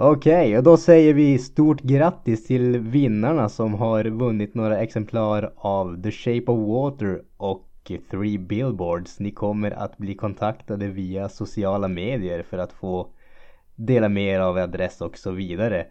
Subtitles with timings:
[0.00, 6.02] Okej, och då säger vi stort grattis till vinnarna som har vunnit några exemplar av
[6.02, 9.20] The Shape of Water och Three Billboards.
[9.20, 13.08] Ni kommer att bli kontaktade via sociala medier för att få
[13.74, 15.86] dela med er av adress och så vidare.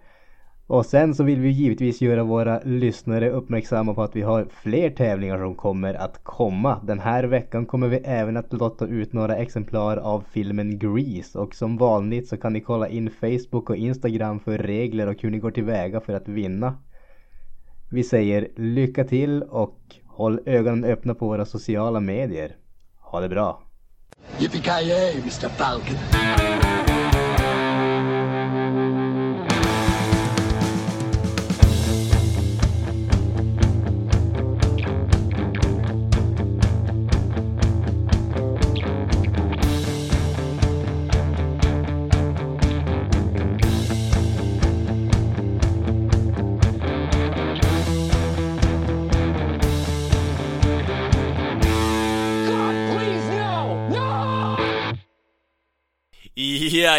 [0.67, 4.89] Och sen så vill vi givetvis göra våra lyssnare uppmärksamma på att vi har fler
[4.89, 6.81] tävlingar som kommer att komma.
[6.83, 11.55] Den här veckan kommer vi även att lotta ut några exemplar av filmen Grease och
[11.55, 15.39] som vanligt så kan ni kolla in Facebook och Instagram för regler och hur ni
[15.39, 16.75] går tillväga för att vinna.
[17.91, 22.55] Vi säger lycka till och håll ögonen öppna på våra sociala medier.
[22.99, 23.61] Ha det bra!
[24.39, 25.49] Yippee-ki-yay, Mr.
[25.49, 26.76] Falcon.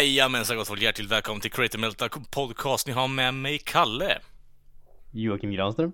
[0.01, 2.87] Jajamensan gott folk, hjärtligt välkommen till Creative Melta Podcast.
[2.87, 4.19] Ni har med mig Kalle.
[5.11, 5.91] Joakim Granström.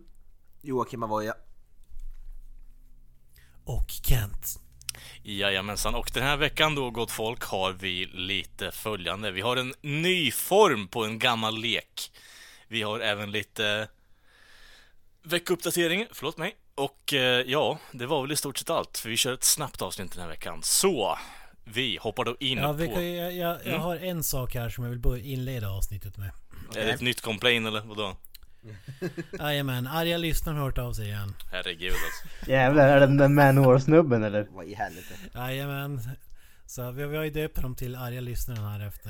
[0.61, 1.33] Joakim Avoya.
[3.63, 4.59] Och Kent.
[5.23, 9.31] Jajamensan, och den här veckan då gott folk har vi lite följande.
[9.31, 12.11] Vi har en ny form på en gammal lek.
[12.67, 13.87] Vi har även lite
[15.23, 16.55] veckuppdatering, förlåt mig.
[16.75, 19.81] Och eh, ja, det var väl i stort sett allt, för vi kör ett snabbt
[19.81, 20.59] avsnitt den här veckan.
[20.63, 21.17] Så,
[21.65, 23.01] vi hoppar då in Ja, vi på...
[23.01, 23.81] jag, jag, jag Mm.
[23.81, 26.31] har en sak här som jag vill börja inleda avsnittet med.
[26.75, 28.17] Är det ett nytt complain eller vadå?
[29.39, 31.35] Jajamän, arga lyssnare har hört av sig igen.
[31.51, 32.51] Herregud alltså.
[32.51, 34.47] Jävlar, är det den där Manowar-snubben eller?
[34.51, 35.13] Vad i helvete.
[35.33, 36.01] Jajamän.
[36.67, 39.09] Så vi, vi har ju döpt dem till arga lyssnare här efter...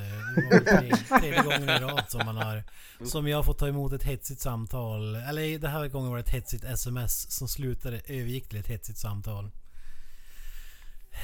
[0.52, 2.64] Det tre, tredje gången i rad som man har...
[3.06, 5.16] Som jag har fått ta emot ett hetsigt samtal.
[5.16, 8.98] Eller den här gången var det ett hetsigt sms som slutade övergick till ett hetsigt
[9.00, 9.52] samtal.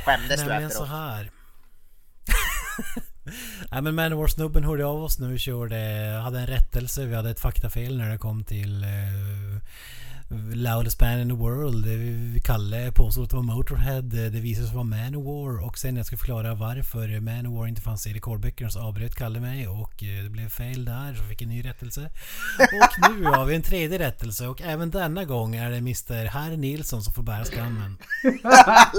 [0.06, 0.90] Skämdes du Nämligen så efteråt?
[0.90, 1.32] här.
[3.72, 5.76] Nej men Manowar-snubben hörde av oss nu och körde,
[6.24, 7.06] hade en rättelse.
[7.06, 9.58] Vi hade ett faktafel när det kom till uh,
[10.54, 11.86] Loudest band in the world.
[12.44, 13.98] Kalle påstod att det var Motorhead.
[14.26, 15.66] Eh, Det visade sig vara Manowar.
[15.66, 19.40] Och sen när jag ska förklara varför Manowar inte fanns i rekordböckerna så avbröt Kalle
[19.40, 21.14] mig och eh, det blev fel där.
[21.14, 22.10] Så fick en ny rättelse.
[22.60, 26.26] Och nu har vi en tredje rättelse och även denna gång är det Mr.
[26.26, 27.98] Herr Nilsson som får bära skammen.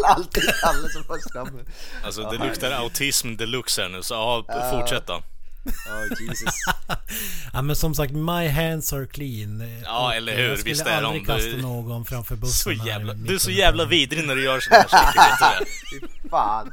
[0.04, 1.66] Alltid Kalle som får skammen.
[2.04, 5.22] Alltså det luktar autism deluxe här nu, så ja, fortsätt då.
[5.64, 6.54] Oh Jesus.
[7.52, 9.80] Ja men som sagt, my hands are clean.
[9.84, 10.48] Ja, Och, eller hur?
[10.48, 11.06] Jag skulle Visst är de.
[11.06, 14.34] aldrig Du- kasta någon framför Så bussen här jävla, du är så jävla vidrig när
[14.36, 15.66] du gör sådana saker?
[16.22, 16.70] Fy fan.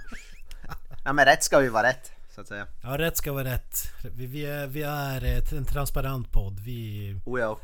[1.06, 2.12] Ja men rätt ska ju vara rätt.
[2.36, 2.68] Så att säga.
[2.84, 3.92] Ja, rätt ska vara rätt.
[4.16, 6.60] Vi, vi, är, vi är en transparent podd.
[6.60, 7.60] Vi, Oh ja.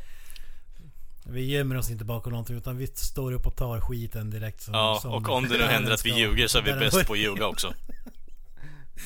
[1.26, 4.62] vi gömmer oss inte bakom någonting utan vi står upp och tar skiten direkt.
[4.62, 6.18] Som, Ja, som och om det nu händer att vi ska.
[6.20, 7.72] ljuger så är vi bäst på att ljuga också.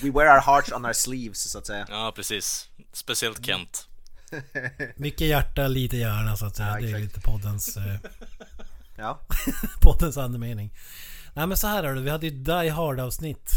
[0.02, 1.86] We wear our hearts on our sleeves så att säga.
[1.90, 2.68] Ja, precis.
[2.92, 3.86] Speciellt Kent.
[4.96, 6.68] Mycket hjärta, lite hjärna så att säga.
[6.68, 7.02] Ja, det är exakt.
[7.02, 7.94] lite poddens, eh,
[8.96, 9.20] Ja.
[9.82, 10.70] poddens andemening.
[11.34, 13.52] Nej men så här är det, vi hade ju Die Hard avsnitt.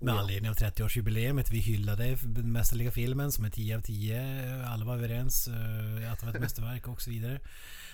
[0.00, 1.50] Med anledning av 30-årsjubileet.
[1.50, 4.64] Vi hyllade den mästerliga filmen som är 10 av 10.
[4.66, 7.40] Alla var överens eh, att det var ett mästerverk och så vidare.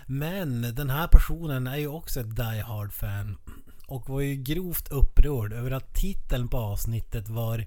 [0.07, 3.39] Men den här personen är ju också ett Die Hard-fan.
[3.87, 7.67] Och var ju grovt upprörd över att titeln på avsnittet var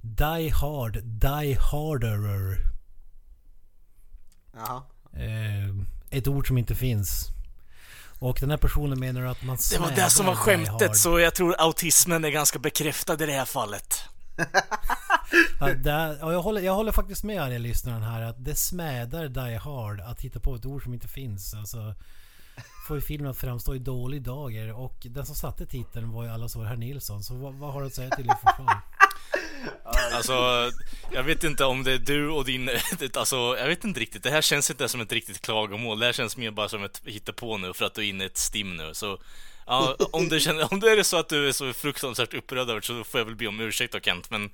[0.00, 2.58] Die Hard, Die Harderer.
[4.54, 4.82] Jaha.
[5.12, 5.68] Eh,
[6.10, 7.28] ett ord som inte finns.
[8.18, 11.34] Och den här personen menar att man Det var det som var skämtet, så jag
[11.34, 14.00] tror autismen är ganska bekräftad i det här fallet.
[15.60, 19.28] Ja, där, ja, jag, håller, jag håller faktiskt med arga lyssnaren här att det smädar
[19.28, 21.54] Die Hard att hitta på ett ord som inte finns.
[21.54, 21.94] Alltså,
[22.86, 26.30] får ju filmen att framstå i dålig dager och den som satte titeln var ju
[26.30, 27.22] allas vår herr Nilsson.
[27.22, 28.82] Så vad, vad har du att säga till ditt fortfarande?
[30.12, 30.70] Alltså,
[31.12, 32.70] jag vet inte om det är du och din...
[33.14, 34.22] Alltså, jag vet inte riktigt.
[34.22, 35.98] Det här känns inte som ett riktigt klagomål.
[35.98, 38.26] Det här känns mer bara som ett hittepå nu för att du är inne i
[38.26, 38.94] ett stim nu.
[38.94, 39.18] Så,
[39.66, 42.74] ja, om, du känner, om det är så att du är så fruktansvärt upprörd över
[42.80, 44.50] det så får jag väl be om ursäkt då Kent, men...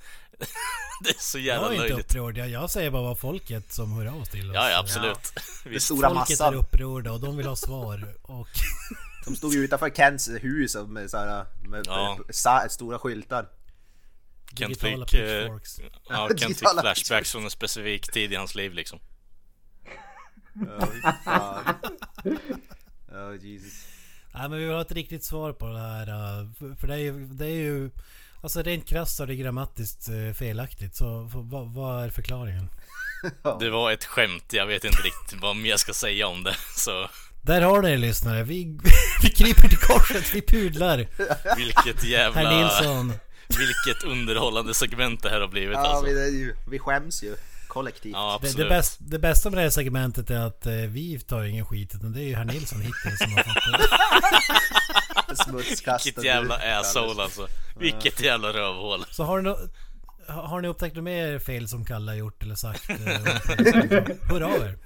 [1.04, 2.06] det är så Jag jävla är inte löjligt.
[2.10, 2.36] upprörd.
[2.38, 4.54] Jag, jag säger bara vad folket som hör av oss till oss.
[4.54, 5.32] Ja, ja, absolut.
[5.64, 5.86] Den Visst.
[5.86, 6.54] stora Folket är massan.
[6.54, 8.14] upprörda och de vill ha svar.
[8.22, 8.48] Och
[9.24, 12.18] De stod ju utanför Kents hus med, såhär, med, Ja.
[12.26, 13.48] med sa, stora skyltar.
[14.58, 15.48] Kent fick, eh,
[16.08, 18.98] ja, Kent fick flashbacks från en specifik tid i hans liv liksom.
[20.54, 20.88] Ja,
[21.24, 21.74] fan.
[23.08, 23.81] Oh Jesus.
[24.34, 26.08] Nej men vi vill ha ett riktigt svar på det här.
[26.08, 27.26] uh, för- det är ju...
[27.26, 27.90] Det är ju
[28.42, 30.96] Alltså rent krasst är det grammatiskt eh, felaktigt.
[30.96, 32.68] Så vad, vad är förklaringen?
[33.60, 36.54] Det var ett skämt, jag vet inte riktigt vad mer jag ska säga om det.
[36.76, 37.08] Så
[37.42, 38.42] Där har ni det lyssnare.
[38.44, 38.78] Vi,
[39.22, 40.96] vi kryper till korset, vi pudlar.
[41.56, 42.58] vilket Herr jävla...
[42.60, 43.12] Nilsson.
[43.48, 46.04] Vilket underhållande segment det här har blivit Ja, alltså.
[46.06, 47.36] vi, ju, vi skäms ju
[47.72, 48.12] kollektivt.
[48.12, 51.42] Ja, Det, det, bäst, det bästa med det här segmentet är att eh, vi tar
[51.44, 53.54] ingen skit utan det är ju herr Nilsson hittills som har fått
[55.46, 55.52] det.
[56.04, 57.48] Vilket jävla asshole alltså.
[57.76, 59.04] Vilket jävla rövhål.
[59.10, 59.58] Så har ni, nå-
[60.32, 62.90] har ni upptäckt något mer fel som Kalle har gjort eller sagt?
[62.90, 62.96] Eh,
[64.30, 64.78] Hör av er.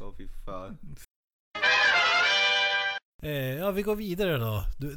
[0.00, 0.78] Åh fy fan.
[3.22, 4.64] Eh, ja, vi går vidare då.
[4.78, 4.96] Du,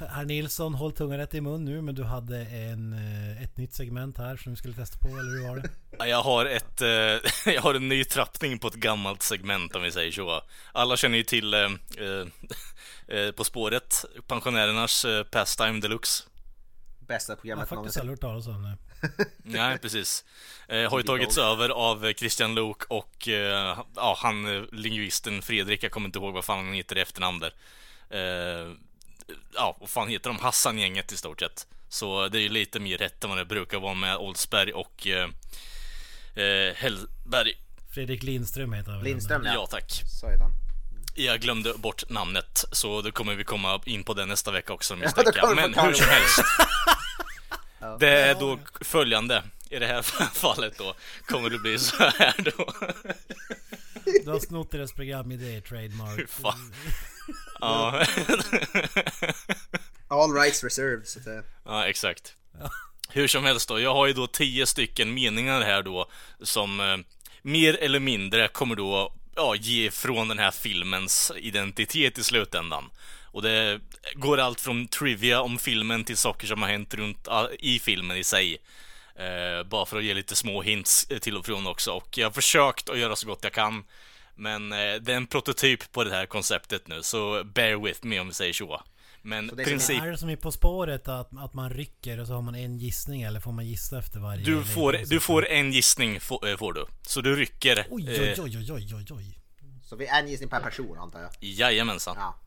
[0.00, 3.74] Herr Nilsson, håll tungan rätt i mun nu men du hade en, eh, ett nytt
[3.74, 5.68] segment här som vi skulle testa på, eller hur var det?
[5.98, 6.88] Ja, Jag har ett, eh,
[7.54, 10.42] jag har en ny trappning på ett gammalt segment om vi säger så.
[10.72, 11.70] Alla känner ju till eh,
[13.36, 16.24] På spåret, pensionärernas eh, Pastime Deluxe.
[17.06, 18.00] Bästa Jag har programmet faktiskt någonsin.
[18.00, 18.76] aldrig hört talas om det.
[19.42, 20.24] Nej, precis.
[20.68, 25.92] Eh, har ju tagits över av Christian Luuk och eh, ja, han lingvisten Fredrik, jag
[25.92, 27.52] kommer inte ihåg vad fan han heter i efternamn där.
[28.10, 28.72] Eh,
[29.54, 30.38] ja, vad fan heter de?
[30.38, 31.66] Hassan-gänget i stort sett.
[31.88, 35.06] Så det är ju lite mer rätt än vad det brukar vara med Oldsberg och
[35.06, 35.28] eh,
[36.44, 37.52] eh, Hellberg.
[37.94, 39.04] Fredrik Lindström heter han?
[39.04, 39.66] Lindström Ja, ja.
[39.66, 40.02] tack.
[40.20, 40.52] Så heter han.
[41.14, 44.96] Jag glömde bort namnet, så då kommer vi komma in på det nästa vecka också
[44.96, 45.56] misstänker jag.
[45.56, 46.40] Men hur som helst.
[48.00, 49.42] Det är då följande.
[49.70, 50.02] I det här
[50.34, 50.94] fallet då
[51.26, 52.72] kommer det bli så här då.
[54.24, 56.28] Du har snott deras programidé, trademark.
[56.30, 56.72] Fan.
[57.60, 58.06] Ja,
[60.08, 61.06] All rights reserved.
[61.06, 62.36] Så att, ja exakt.
[63.08, 66.10] Hur som helst då, jag har ju då tio stycken meningar här då
[66.42, 66.96] som eh,
[67.42, 72.90] mer eller mindre kommer då ja, ge från den här filmens identitet i slutändan.
[73.24, 73.80] Och det
[74.14, 78.16] går allt från trivia om filmen till saker som har hänt runt ah, i filmen
[78.16, 78.58] i sig.
[79.16, 81.92] Eh, bara för att ge lite små hints eh, till och från också.
[81.92, 83.84] Och jag har försökt att göra så gott jag kan.
[84.34, 88.20] Men eh, det är en prototyp på det här konceptet nu, så bear with me
[88.20, 88.82] om vi säger så.
[89.22, 90.02] Men Så det är som princip...
[90.02, 92.78] Är det som i På spåret att, att man rycker och så har man en
[92.78, 94.44] gissning eller får man gissa efter varje?
[94.44, 96.86] Du får, du får en gissning få- eh, får du.
[97.02, 97.86] Så du rycker.
[97.90, 99.38] Oj, eh, oj, oj, oj, oj, oj, oj.
[99.84, 101.30] så vi är en gissning per person antar jag.
[101.40, 102.16] Jajamensan.
[102.18, 102.38] Ja.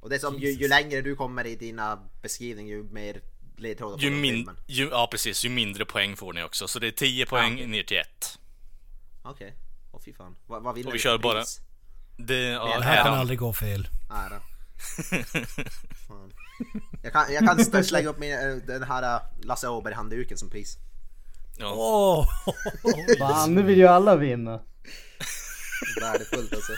[0.00, 3.20] Och det är som ju, ju längre du kommer i dina beskrivningar ju mer
[3.56, 6.68] ledtrådar Ju får min, ju, ja precis, ju mindre poäng får ni också.
[6.68, 7.66] Så det är 10 poäng okej.
[7.66, 8.38] ner till 1.
[9.22, 9.54] Okej.
[9.92, 10.36] Åh fy fan.
[10.46, 11.44] Vad, vad vill Och vi kör bara-?
[12.16, 13.88] Det, ja, här kan aldrig gå fel.
[14.10, 14.40] Ära.
[16.08, 16.32] Fan.
[17.02, 20.76] Jag kan, jag kan slänga upp min, eh, den här eh, Lasse Åberg-handduken som pris.
[21.58, 21.74] Ja.
[21.76, 22.28] Åh!
[23.18, 24.60] Fan, nu vill ju alla vinna.
[26.00, 26.72] Värdefullt alltså.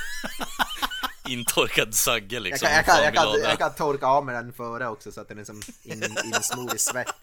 [1.29, 2.67] Intorkad sagge Jag liksom.
[2.67, 5.29] kan, jag, kan, jag, kan, jag kan torka av med den före också så att
[5.29, 7.09] den är som in, insmord i svett.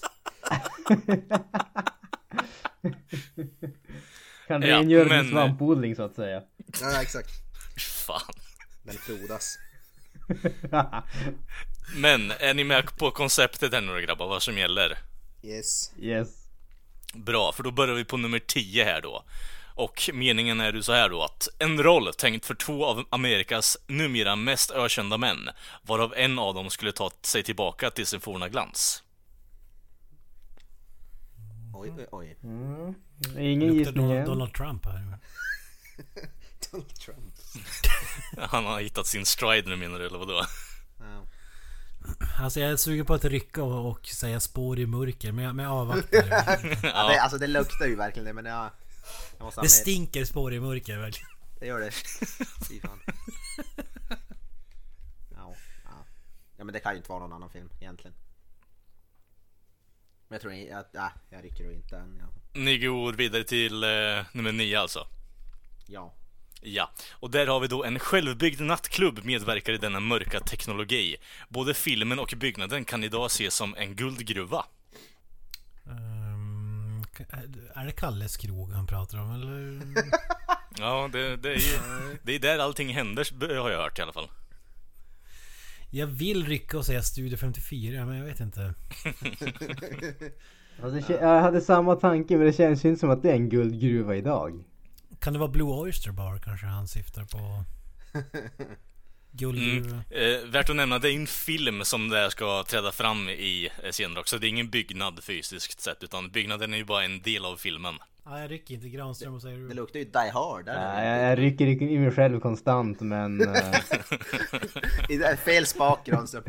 [4.48, 6.42] Kan Ja, rengöra men- din svampodling så att säga.
[6.82, 7.30] Ja exakt.
[8.08, 8.34] Fan.
[8.84, 9.58] Den frodas.
[11.96, 14.98] Men, är ni med på konceptet här nu grabbar, vad som gäller?
[15.44, 15.92] Yes.
[16.00, 16.28] yes.
[17.14, 19.24] Bra, för då börjar vi på nummer 10 här då.
[19.76, 23.78] Och meningen är ju så här då att en roll tänkt för två av Amerikas
[23.88, 25.50] numera mest ökända män,
[25.82, 29.04] varav en av dem skulle ta sig tillbaka till sin forna glans.
[31.80, 32.38] Oj oj oj.
[33.18, 34.26] Det är ingen gissning Donald.
[34.26, 35.04] Donald Trump här.
[36.72, 37.34] Donald Trump.
[38.52, 40.42] Han har hittat sin stride nu menar du, eller vadå?
[41.00, 41.24] Ja.
[42.40, 45.56] Alltså jag är sugen på att rycka och, och säga spår i mörker men jag,
[45.56, 46.28] men jag avvaktar.
[46.84, 47.10] Ja.
[47.10, 48.70] Det, alltså det luktar ju verkligen det men jag,
[49.38, 51.30] jag måste Det stinker spår i mörker verkligen.
[51.60, 51.92] Det gör det.
[52.68, 53.00] Fy fan.
[55.30, 56.06] Ja, ja.
[56.58, 58.14] ja men det kan ju inte vara någon annan film egentligen.
[60.28, 62.18] Men jag tror inte att, äh, jag rycker då inte än.
[62.22, 62.28] Ja.
[62.54, 63.90] Ni går vidare till eh,
[64.32, 65.08] nummer 9 alltså.
[65.88, 66.14] ja.
[66.62, 71.16] Ja, och där har vi då en självbyggd nattklubb medverkar i denna mörka teknologi.
[71.50, 74.66] Både filmen och byggnaden kan idag ses som en guldgruva.
[75.86, 77.04] Ehm,
[77.76, 79.82] är det Kalles krog han pratar om eller?
[80.80, 81.80] Ja, det, det är ju,
[82.24, 84.30] det är där allting händer har jag hört i alla fall.
[85.90, 88.74] Jag vill rycka och säga Studio 54 men jag vet inte.
[90.84, 93.50] Alltså, jag hade samma tanke men det känns ju inte som att det är en
[93.50, 94.64] guldgruva idag.
[95.20, 97.64] Kan det vara Blue Oyster Bar kanske han syftar på?
[99.38, 99.92] Guld...
[100.10, 103.92] Eh, värt att nämna, det är en film som det ska träda fram i eh,
[103.92, 104.38] senare också.
[104.38, 107.96] Det är ingen byggnad fysiskt sett, utan byggnaden är ju bara en del av filmen.
[108.26, 110.66] Ja, jag rycker inte Granström och säger Det luktar ju Die Hard.
[110.66, 110.94] Där.
[110.94, 113.42] Nej, jag, jag rycker i mig själv konstant men...
[115.10, 116.44] är fel spak Granström.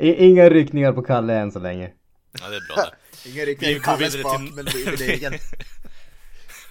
[0.00, 1.90] Inga ryckningar på Kalle än så länge.
[2.40, 2.90] Ja, det är bra det.
[3.30, 5.32] Ingen Vi riktig går Kalles spak till- men min egen.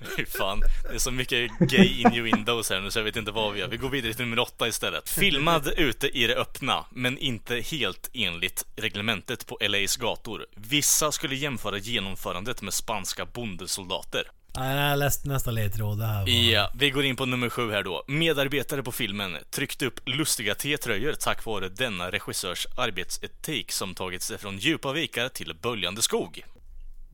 [0.17, 3.15] Fy fan, det är så mycket gay in your windows här nu så jag vet
[3.15, 3.67] inte vad vi gör.
[3.67, 5.09] Vi går vidare till nummer åtta istället.
[5.09, 10.45] Filmad ute i det öppna, men inte helt enligt reglementet på LAs gator.
[10.55, 14.31] Vissa skulle jämföra genomförandet med spanska bondesoldater.
[14.57, 15.99] Nej, jag har läst nästa ledtråd.
[15.99, 16.29] Det här var...
[16.29, 18.03] Ja, vi går in på nummer sju här då.
[18.07, 24.37] Medarbetare på filmen tryckte upp lustiga T-tröjor tack vare denna regissörs arbetsetik som tagit sig
[24.37, 26.43] från djupa vikar till böljande skog.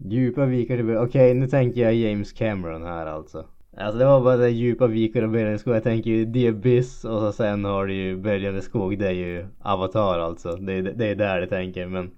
[0.06, 3.46] Djupa vikar till Okej, nu tänker jag James Cameron här alltså.
[3.78, 5.76] Alltså det var bara det djupa vikar och böljande skog.
[5.76, 9.00] Jag tänker ju The Abyss och så sen har du ju böljande skog.
[9.00, 10.56] Det är ju Avatar alltså.
[10.56, 12.12] Det är, det är där jag tänker men.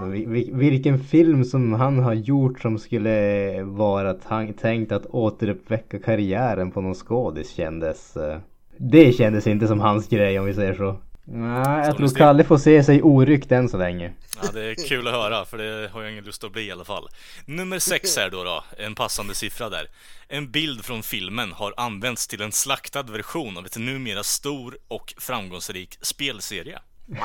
[0.00, 4.14] Men vi- vi- vilken film som han har gjort som skulle vara
[4.60, 8.16] tänkt att återuppväcka karriären på någon skådis kändes...
[8.16, 8.38] eh,
[8.76, 10.96] Det kändes inte som hans grej om vi säger så.
[11.32, 12.08] Nej, jag tror.
[12.08, 14.12] Kalle får se sig oryckt än så länge.
[14.42, 16.72] Ja, det är kul att höra, för det har jag ingen lust att bli i
[16.72, 17.08] alla fall.
[17.44, 19.86] Nummer sex här då, då, en passande siffra där.
[20.28, 25.14] En bild från filmen har använts till en slaktad version av ett numera stor och
[25.18, 26.78] framgångsrik spelserie.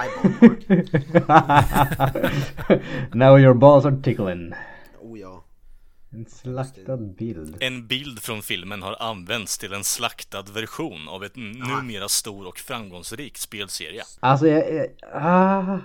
[3.14, 4.54] Now your balls are tickling.
[6.16, 7.58] En slaktad bild.
[7.60, 12.58] En bild från filmen har använts till en slaktad version av ett numera stor och
[12.58, 14.02] framgångsrik spelserie.
[14.20, 15.80] Alltså jag, jag ah,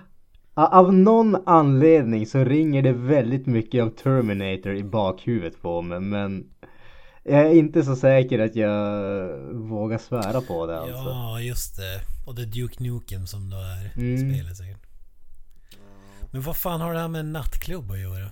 [0.55, 6.47] Av någon anledning så ringer det väldigt mycket av Terminator i bakhuvudet på mig men
[7.25, 10.95] Jag är inte så säker att jag vågar svära på det alltså.
[11.09, 12.01] Ja, just det.
[12.27, 14.33] Och det är Duke Nukem som då är Mm.
[14.35, 14.87] spelet säkert.
[16.33, 18.29] Men vad fan har det här med en nattklubb att göra?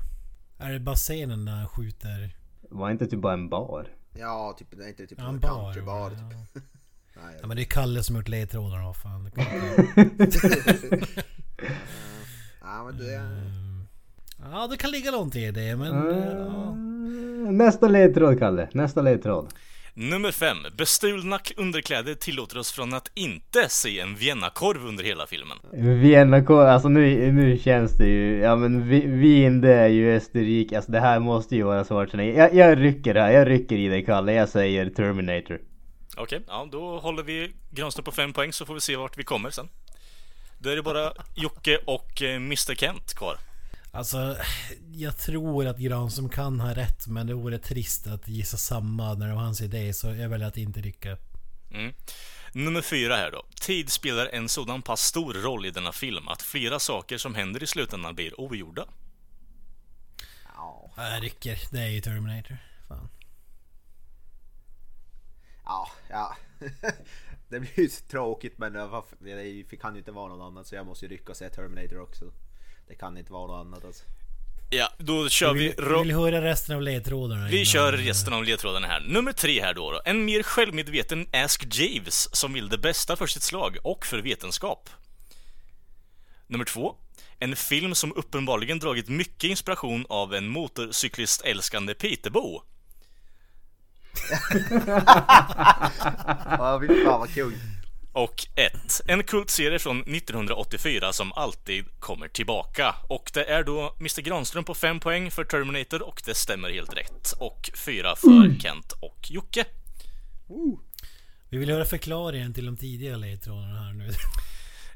[0.59, 2.37] Är det bara scenen där han skjuter?
[2.71, 3.89] Var inte typ bara en bar?
[4.19, 5.49] Ja, typ, det är inte typ Ja, en bar.
[5.65, 6.11] countrybar.
[6.11, 6.31] Ja.
[6.55, 6.65] Typ.
[7.25, 9.31] Nej, ja men det är Kalle som gjort ledtrådarna, fan.
[12.61, 13.31] Ja, men det är...
[14.53, 15.95] Ja, det kan ligga någonting i det men...
[15.95, 16.75] Ja.
[17.51, 19.53] Nästa ledtråd Kalle, nästa ledtråd.
[20.01, 20.57] Nummer 5.
[20.77, 25.59] Bestulna underkläder tillåter oss från att inte se en viennakorv under hela filmen.
[25.73, 28.89] Vienna alltså nu, nu känns det ju, ja men
[29.21, 32.39] Wien det är ju Österrike, alltså det här måste ju vara Schwarzenegger.
[32.39, 35.61] Jag, jag rycker här, jag rycker i dig Kalle, jag säger Terminator.
[36.17, 39.25] Okej, ja då håller vi Granström på 5 poäng så får vi se vart vi
[39.25, 39.69] kommer sen.
[40.59, 43.37] Då är det bara Jocke och eh, Mr Kent kvar.
[43.91, 44.37] Alltså,
[44.93, 49.29] jag tror att Granström kan ha rätt men det vore trist att gissa samma när
[49.29, 51.17] det var hans idé så jag väljer att inte rycka.
[51.71, 51.95] Mm.
[52.53, 53.43] Nummer fyra här då.
[53.61, 57.63] Tid spelar en sådan pass stor roll i denna film att flera saker som händer
[57.63, 58.85] i slutändan blir ogjorda.
[60.57, 61.59] Ja, Jag rycker.
[61.71, 62.57] Det är ju Terminator.
[62.89, 63.09] Fan.
[65.65, 66.37] ja, ja.
[67.49, 69.05] Det blir ju tråkigt men det var-
[69.71, 72.01] det kan ju inte vara något annat så jag måste ju rycka och säga Terminator
[72.01, 72.33] också.
[72.89, 74.05] Det kan inte vara något annat alltså.
[74.71, 75.67] Ja, då kör Vi vi...
[75.69, 77.47] vill, vi vill höra resten av ledtrådarna.
[77.49, 79.01] Vi innan- kör resten av ledtrådarna här.
[79.01, 80.01] Nummer tre här då, då.
[80.05, 84.91] En mer självmedveten Ask Jeeves som vill det bästa för sitt slag och för vetenskap.
[86.47, 86.95] Nummer två.
[87.39, 92.63] En film som uppenbarligen dragit mycket inspiration av en motorcyklistälskande Peterbo.
[96.59, 97.53] Ja, fy fan vad kul.
[98.19, 99.01] Och ett.
[99.07, 102.95] En kultserie från 1984 som alltid kommer tillbaka.
[103.09, 106.97] Och det är då Mr Granström på 5 poäng för Terminator och det stämmer helt
[106.97, 107.33] rätt.
[107.39, 109.65] Och 4 för Kent och Jocke.
[111.49, 114.11] Vi vill höra förklaringen till de tidiga ledtrådarna här nu.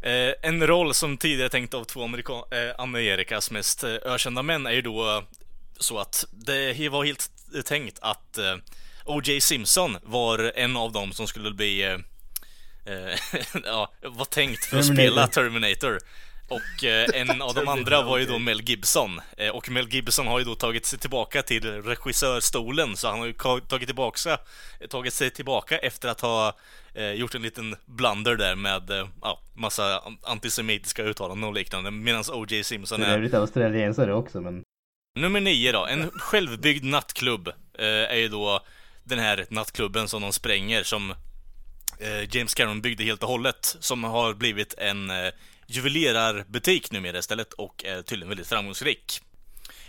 [0.04, 4.66] Eh, en roll som tidigare tänkt av två Amerika- eh, Amerikas mest eh, ökända män
[4.66, 5.22] är ju då eh,
[5.78, 8.56] så att det var helt eh, tänkt att eh,
[9.04, 9.40] O.J.
[9.40, 11.98] Simpson var en av dem som skulle bli
[13.64, 15.12] ja, var tänkt för att Terminator.
[15.12, 15.98] spela Terminator.
[16.48, 19.20] Och eh, en av de andra var ju då Mel Gibson.
[19.36, 23.26] Eh, och Mel Gibson har ju då tagit sig tillbaka till regissörstolen, så han har
[23.26, 24.38] ju tagit tillbaka,
[24.90, 26.56] tagit sig tillbaka efter att ha
[26.94, 31.90] eh, gjort en liten blunder där med eh, ja, massa an- antisemitiska uttalanden och liknande.
[31.90, 32.64] Medan O.J.
[32.64, 34.62] Simpson För är övrigt australiensare också men
[35.18, 37.48] Nummer nio då, en självbyggd nattklubb
[37.78, 38.60] eh, är ju då
[39.04, 41.16] den här nattklubben som de spränger som eh,
[42.02, 45.32] Eh, James Cameron byggde helt och hållet som har blivit en eh,
[45.66, 49.21] juvelerarbutik numera istället och är tydligen väldigt framgångsrik.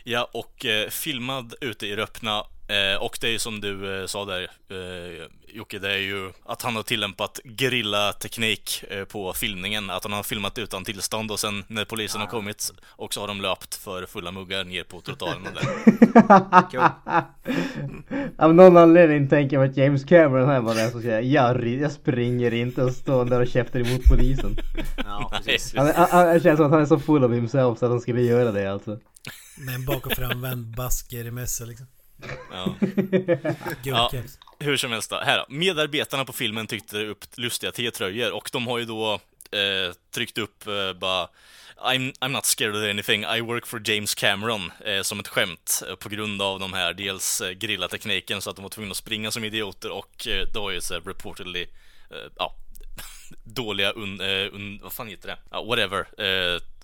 [0.04, 4.02] Ja, och eh, filmad ute i det öppna Eh, och det är ju som du
[4.02, 9.34] eh, sa där eh, Jocke, det är ju att han har tillämpat gerillateknik eh, på
[9.34, 9.90] filmningen.
[9.90, 13.28] Att han har filmat utan tillstånd och sen när polisen har kommit och så har
[13.28, 15.64] de löpt för fulla muggar ner på trottoaren och där.
[18.44, 21.92] Av någon anledning tänker jag att James Cameron här var den som säger jag, jag
[21.92, 24.58] springer inte och står där och käftar emot polisen.
[25.06, 25.76] Ja, precis.
[25.76, 28.02] Han, han, han känns som att han är så full av himself så att han
[28.02, 29.00] skulle göra det alltså.
[29.58, 31.88] Med en bak och framvänd basker i mössa liksom.
[32.52, 32.76] Ja.
[33.84, 34.38] Guldkeps.
[34.60, 35.16] Hur som helst då.
[35.16, 35.46] Här då.
[35.50, 39.14] Medarbetarna på filmen tyckte upp lustiga T-tröjor och de har ju då
[39.52, 41.28] eh, tryckt upp eh, bara
[41.84, 45.84] I'm, I'm not scared of anything, I work for James Cameron eh, som ett skämt
[45.90, 48.98] eh, på grund av de här dels eh, grillatekniken så att de var tvungna att
[48.98, 51.62] springa som idioter och eh, det var ju så här reportedly
[52.12, 52.56] eh, ja,
[53.44, 55.38] dåliga un, eh, un, vad fan heter det?
[55.52, 56.08] Ja, whatever.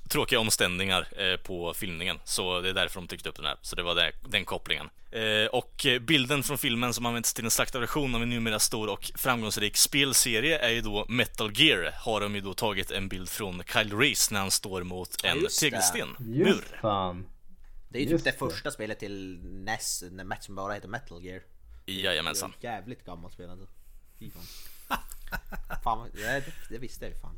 [0.10, 2.20] Tråkiga omständigningar eh, på filmningen.
[2.24, 3.58] Så det är därför de tryckte upp den här.
[3.62, 4.90] Så det var det, den kopplingen.
[5.12, 8.90] Eh, och bilden från filmen som används till en slaktad version av en numera stor
[8.90, 11.92] och framgångsrik spelserie är ju då Metal Gear.
[11.96, 15.40] Har de ju då tagit en bild från Kyle Reese när han står mot en
[15.40, 16.16] just tegelsten.
[16.20, 16.80] Just Mur.
[16.82, 17.28] fan.
[17.90, 18.38] Det är ju typ Just det det.
[18.38, 20.04] första spelet till NES,
[20.40, 21.42] som bara heter Metal Gear.
[21.86, 22.54] Jajamensan.
[22.62, 23.68] Det är ett jävligt gammalt spel alltså.
[24.20, 24.44] Fy fan.
[25.84, 27.38] fan det, det visste jag ju fan.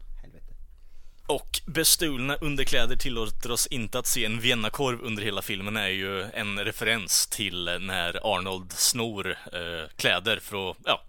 [1.26, 6.22] Och bestulna underkläder tillåter oss inte att se en Viennakorv under hela filmen är ju
[6.24, 11.04] en referens till när Arnold snor eh, kläder för att, ja,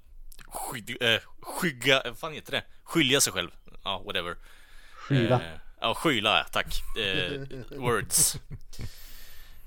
[0.46, 2.64] sky, eh, skygga, vad fan heter det?
[2.84, 3.50] Skylja sig själv.
[3.84, 4.36] Ja, whatever.
[4.94, 5.34] Skyla.
[5.34, 6.82] Eh, ja, skyla, tack.
[6.98, 7.40] Eh,
[7.78, 8.36] words.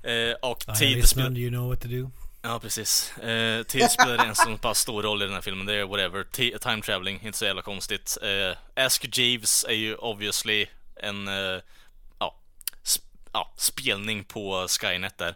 [0.02, 1.38] Eh, och I tid listen, spelar...
[1.38, 2.10] you know what to do.
[2.48, 3.18] Ja, precis.
[3.18, 6.24] Eh, tid spelar en så pass stor roll i den här filmen, det är whatever.
[6.24, 8.18] T- time traveling, inte så jävla konstigt.
[8.22, 11.60] Eh, Ask Jeeves är ju obviously en, eh,
[12.18, 12.40] ja,
[12.84, 15.34] sp- ja, spelning på Skynet där.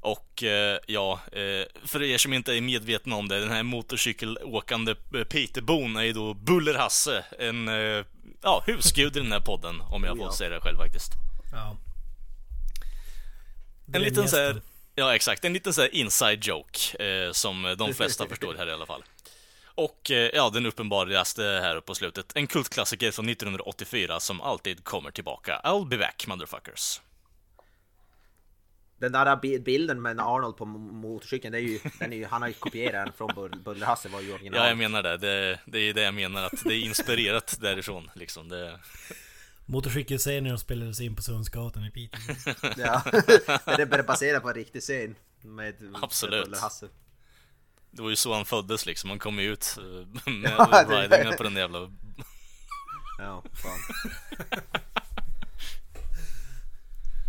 [0.00, 4.94] Och eh, ja, eh, för er som inte är medvetna om det, den här motorcykelåkande
[5.30, 8.04] Peter Boone är ju då Buller-Hasse, en, eh,
[8.42, 10.32] ja, husgud i den här podden, om jag får ja.
[10.32, 11.12] säga det själv faktiskt.
[11.52, 11.76] Ja.
[13.94, 14.62] En liten så här.
[14.98, 18.72] Ja exakt, en liten så här inside joke eh, som de flesta förstår här i
[18.72, 19.04] alla fall.
[19.74, 22.32] Och eh, ja, den uppenbaraste här på slutet.
[22.34, 25.60] En kultklassiker från 1984 som alltid kommer tillbaka.
[25.64, 27.00] I'll be back motherfuckers.
[29.00, 32.24] Den där bi- bilden med Arnold på mo- motorcykeln, det är ju, den är ju,
[32.26, 34.60] han har ju kopierat den från Bull- Buller-Hasse var ju original.
[34.60, 35.16] Ja, jag menar det.
[35.16, 35.58] det.
[35.66, 38.48] Det är det jag menar, att det är inspirerat därifrån liksom.
[38.48, 38.78] Det,
[39.68, 42.20] Motorcykelscener spelades in på Sundsgatan i Piteå.
[42.76, 43.02] Ja.
[43.76, 45.14] det är bara baserat på en riktig scen.
[45.42, 46.34] Med Absolut.
[46.48, 46.88] Med Buller-Hasse.
[47.90, 49.10] det var ju så han föddes liksom.
[49.10, 51.78] Han kom ju ut eh, med Ja, det- ridingen på den jävla...
[53.18, 53.78] Ja, fan.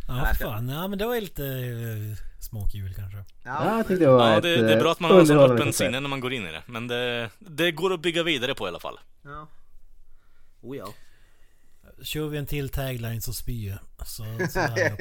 [0.08, 0.70] Ja, fan.
[0.70, 3.18] Ja, men det var ju lite uh, småkul kanske.
[3.44, 5.18] Ja, jag tyckte det var Ja, ett det, det är eh, bra att man har
[5.18, 5.88] så underhållande öppen koncept.
[5.88, 6.64] sinne när man går in i det.
[6.66, 9.00] Men det, det går att bygga vidare på i alla fall.
[9.24, 9.48] Ja.
[10.62, 10.94] Oh ja.
[12.04, 14.08] Kör vi en till tagline så spyr jag.
[14.08, 14.96] Så, så jag.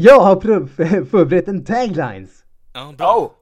[0.00, 0.66] Jag har
[1.10, 2.44] förberett en taglines!
[2.72, 3.16] Ja, bra.
[3.16, 3.32] Oh!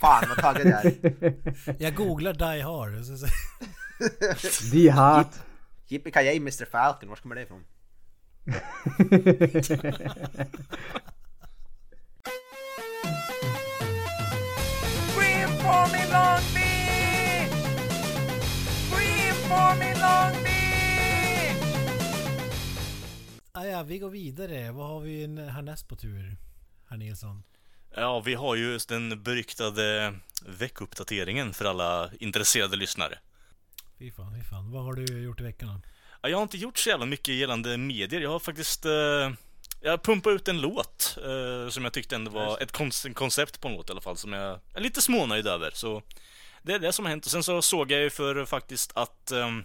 [0.00, 1.34] Fan vad taggad jag är.
[1.78, 3.04] Jag googlar Die Hard.
[3.04, 3.26] Så, så,
[4.72, 5.26] Die Hard.
[5.88, 7.64] Yippee Mr Falcon, var kommer det ifrån?
[23.52, 24.70] Ah, ja, vi går vidare.
[24.72, 26.36] Vad har vi en- härnäst på tur?
[26.88, 27.42] Herr Nilsson.
[27.96, 30.14] Ja, vi har ju den beryktade
[30.46, 33.18] veckuppdateringen för alla intresserade lyssnare.
[33.98, 34.70] Fy fan, fy fan.
[34.70, 35.82] Vad har du gjort i veckan?
[36.22, 38.20] Ja, jag har inte gjort så jävla mycket gällande medier.
[38.20, 38.84] Jag har faktiskt...
[38.86, 39.30] Eh,
[39.84, 43.68] jag pumpade ut en låt eh, som jag tyckte ändå var ett kon- koncept på
[43.68, 45.70] en låt i alla fall som jag är lite smånöjd över.
[45.74, 46.02] Så
[46.62, 47.24] det är det som har hänt.
[47.24, 49.64] Och sen så såg jag ju för faktiskt att ehm,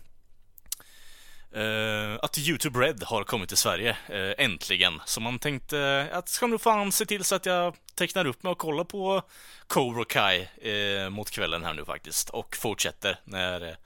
[1.52, 5.02] eh, att YouTube Red har kommit till Sverige, eh, äntligen.
[5.06, 8.52] Så man tänkte att ska nog fan se till så att jag tecknar upp mig
[8.52, 9.22] och kollar på
[9.68, 12.30] Cobra Kai eh, mot kvällen här nu faktiskt.
[12.30, 13.78] Och fortsätter när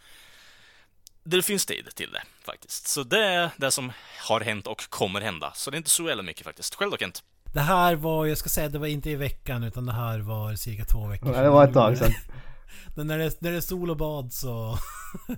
[1.23, 2.87] det finns tid till det faktiskt.
[2.87, 3.91] Så det är det som
[4.27, 5.51] har hänt och kommer hända.
[5.55, 6.75] Så det är inte så jävla mycket faktiskt.
[6.75, 7.23] Själv då Kent?
[7.53, 10.55] Det här var, jag ska säga, det var inte i veckan utan det här var
[10.55, 12.13] cirka två veckor Ja, det var ett tag sedan.
[12.95, 14.77] Men när det, när det är sol och bad så,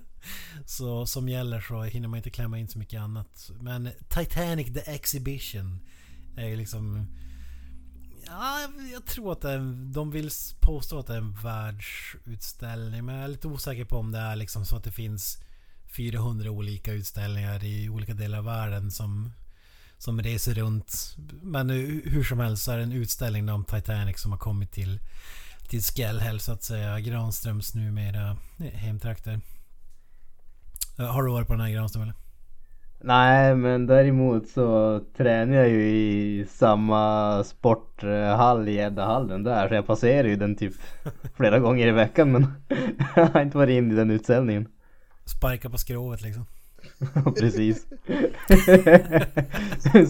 [0.66, 1.06] så...
[1.06, 3.50] Som gäller så hinner man inte klämma in så mycket annat.
[3.60, 5.80] Men Titanic The Exhibition
[6.36, 7.06] är ju liksom...
[8.26, 13.04] Ja, jag tror att det är, de vill påstå att det är en världsutställning.
[13.04, 15.38] Men jag är lite osäker på om det är liksom så att det finns
[15.96, 19.32] 400 olika utställningar i olika delar av världen som,
[19.98, 21.16] som reser runt.
[21.42, 21.70] Men
[22.04, 25.00] hur som helst så är det en utställning om Titanic som har kommit till,
[25.68, 27.00] till Skellhäll så att säga.
[27.00, 28.36] Granströms numera
[28.72, 29.40] hemtrakter.
[30.98, 32.14] Har du varit på den här Granström eller?
[33.00, 39.86] Nej men däremot så tränar jag ju i samma sporthall i Eddahallen där så jag
[39.86, 40.74] passerar ju den typ
[41.36, 42.54] flera gånger i veckan men
[43.16, 44.68] jag har inte varit in i den utställningen.
[45.24, 46.46] Sparka på skrovet liksom.
[47.40, 47.86] Precis.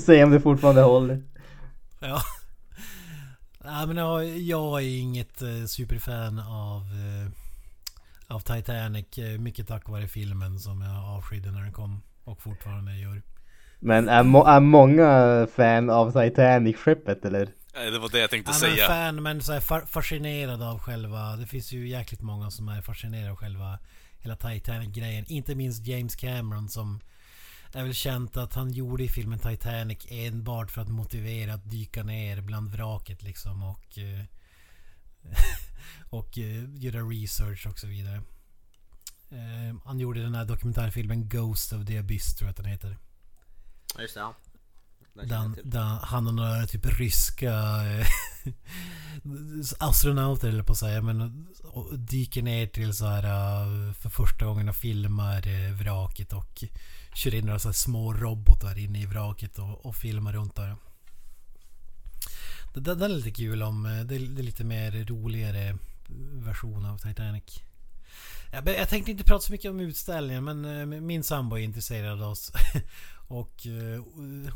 [0.04, 1.22] Se om det fortfarande håller.
[2.00, 2.20] Ja.
[3.66, 7.30] Nej men jag, jag är inget eh, superfan av, eh,
[8.34, 9.18] av Titanic.
[9.18, 12.02] Eh, mycket tack vare filmen som jag avskydde när den kom.
[12.24, 13.22] Och fortfarande gör.
[13.80, 17.48] Men är, må är många fan av Titanic-skeppet eller?
[17.74, 18.86] Nej, det var det jag tänkte ja, säga.
[18.86, 21.36] fan men så här fascinerad av själva...
[21.36, 23.78] Det finns ju jäkligt många som är fascinerade av själva
[24.18, 25.24] hela Titanic-grejen.
[25.28, 27.00] Inte minst James Cameron som
[27.74, 32.02] är väl känt att han gjorde i filmen Titanic enbart för att motivera att dyka
[32.02, 33.98] ner bland vraket liksom och...
[33.98, 34.24] Eh,
[36.10, 38.22] och uh, göra research och så vidare.
[39.32, 42.96] Uh, han gjorde den här dokumentärfilmen Ghost of the Abyss tror jag att den heter.
[43.98, 44.34] Just det, ja.
[45.12, 47.58] Den, den, han och några typ ryska
[49.78, 51.02] astronauter eller på att säga.
[51.02, 51.46] Men
[51.92, 53.22] dyker ner till så här
[53.92, 56.64] för första gången och filmar vraket och
[57.14, 60.76] kör in några så små robotar inne i vraket och, och filmar runt där.
[62.74, 65.78] Det, är lite kul om eh, det, det är lite mer roligare
[66.32, 67.62] version av Titanic.
[68.52, 72.22] Jag, jag tänkte inte prata så mycket om utställningen men eh, min sambo är intresserad
[72.22, 72.52] av oss.
[73.28, 74.02] Och eh,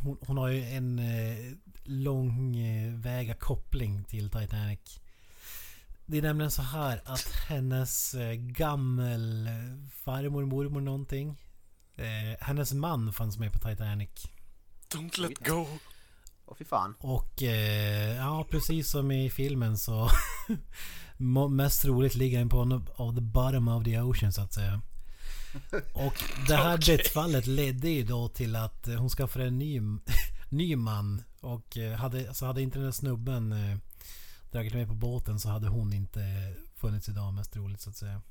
[0.02, 0.96] hon, hon, har ju en
[1.84, 5.00] långväga lång väga koppling till Titanic.
[6.06, 9.48] Det är nämligen så här att hennes gammel
[10.04, 11.36] farmor, mormor någonting
[12.40, 14.10] hennes man fanns med på Titanic.
[14.94, 15.66] Don't let go.
[16.46, 16.94] Åh fy fan.
[16.98, 17.42] Och
[18.16, 20.10] ja, precis som i filmen så
[21.50, 24.80] mest troligt ligger han på on the bottom of the ocean så att säga.
[25.92, 26.96] Och det här okay.
[26.96, 29.80] dödsfallet ledde ju då till att hon skaffade en ny,
[30.48, 31.22] ny man.
[31.40, 33.78] Och hade, alltså hade inte den där snubben eh,
[34.50, 38.22] dragit med på båten så hade hon inte funnits idag mest troligt så att säga.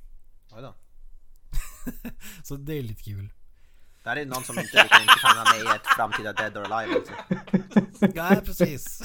[0.49, 0.75] då.
[2.43, 3.34] så det är lite kul.
[4.08, 6.74] Det här är någon som inte, inte kan vara med i ett framtida Dead or
[6.74, 7.13] Alive alltså.
[8.15, 9.02] Nej precis.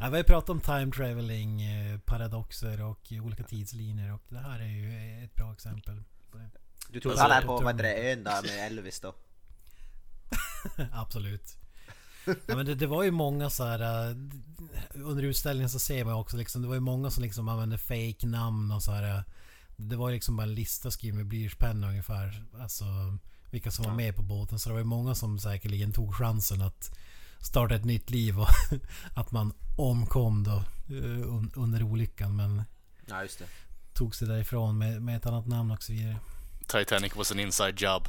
[0.00, 1.62] ja, vi har pratat om time traveling,
[2.04, 6.02] paradoxer och olika tidslinjer och det här är ju ett bra exempel.
[6.88, 9.14] Du tog alltså, han på vad det, ön där med Elvis då?
[10.92, 11.56] Absolut.
[12.24, 14.16] Ja, men det, det, var ju många så här uh,
[14.94, 18.26] Under utställningen så ser man också liksom Det var ju många som liksom använde fake
[18.26, 19.24] namn och så här.
[19.76, 22.44] Det var liksom bara en lista skriven med blyertspenna ungefär.
[22.60, 22.84] Alltså
[23.50, 24.58] vilka som var med på båten.
[24.58, 26.98] Så det var ju många som säkerligen tog chansen att
[27.40, 28.48] starta ett nytt liv och
[29.14, 32.36] att man omkom då uh, under olyckan.
[32.36, 32.62] Men
[33.06, 33.44] ja, just det.
[33.92, 36.16] tog sig därifrån med, med ett annat namn och så vidare.
[36.66, 38.08] Titanic was an inside job.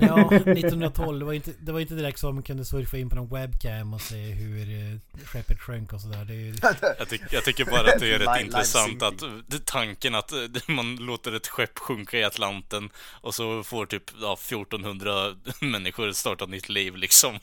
[0.00, 1.18] Ja, 1912.
[1.18, 3.94] Det var inte, det var inte direkt så man kunde surfa in på någon webcam
[3.94, 6.24] och se hur uh, skeppet sjönk och sådär.
[6.24, 6.54] Ju...
[6.98, 9.22] jag, tyck, jag tycker bara att det är rätt intressant att
[9.64, 10.32] tanken att
[10.68, 16.46] man låter ett skepp sjunka i Atlanten och så får typ ja, 1400 människor starta
[16.46, 17.38] nytt liv liksom.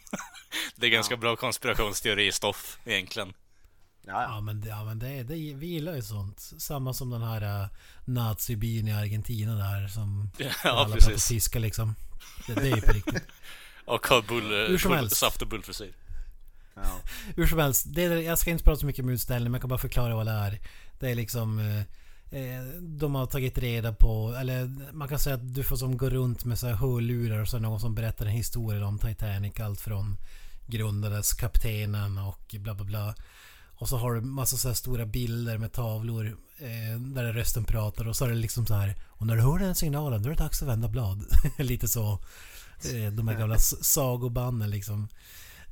[0.75, 1.19] Det är ganska ja.
[1.19, 3.33] bra konspirationsteori-stoff egentligen.
[4.07, 4.41] Ja, ja.
[4.41, 6.39] men, ja, men det, det, vi gillar ju sånt.
[6.57, 7.67] Samma som den här uh,
[8.05, 11.05] nazibyn i Argentina där som ja, alla precis.
[11.05, 11.95] pratar tyska liksom.
[12.47, 13.23] Det, det är ju på riktigt.
[13.85, 15.93] och har bull, bull, saft och bullfrisyr.
[16.73, 16.99] Ja.
[17.35, 19.69] Hur som helst, det, jag ska inte prata så mycket om utställningen men jag kan
[19.69, 20.59] bara förklara vad det är.
[20.99, 21.79] Det är liksom eh,
[22.39, 26.09] eh, De har tagit reda på, eller man kan säga att du får som gå
[26.09, 29.59] runt med så här hörlurar och så det någon som berättar en historia om Titanic.
[29.59, 30.17] Allt från
[30.67, 33.15] grundades kaptenen och bla bla bla.
[33.81, 38.07] Och så har du massa så här stora bilder med tavlor eh, där rösten pratar
[38.07, 40.33] och så är det liksom så här Och när du hör den signalen då är
[40.33, 41.25] det dags att vända blad.
[41.57, 42.19] Lite så.
[42.93, 45.07] Eh, de här gamla sagobanden liksom.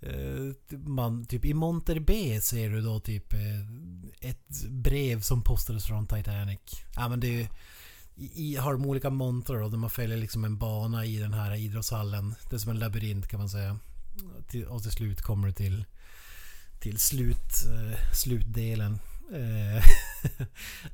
[0.02, 5.86] Eh, man, typ i Monter B ser du då typ eh, ett brev som postades
[5.86, 6.60] från Titanic.
[6.96, 7.50] Ja men det är
[8.16, 11.56] i, har de olika montrar och där man följer liksom en bana i den här
[11.56, 12.36] idrottshallen.
[12.50, 13.80] Det är som en labyrint kan man säga.
[14.70, 15.86] Och till slut kommer du till
[16.80, 19.00] till slut, eh, slutdelen.
[19.34, 19.84] Eh,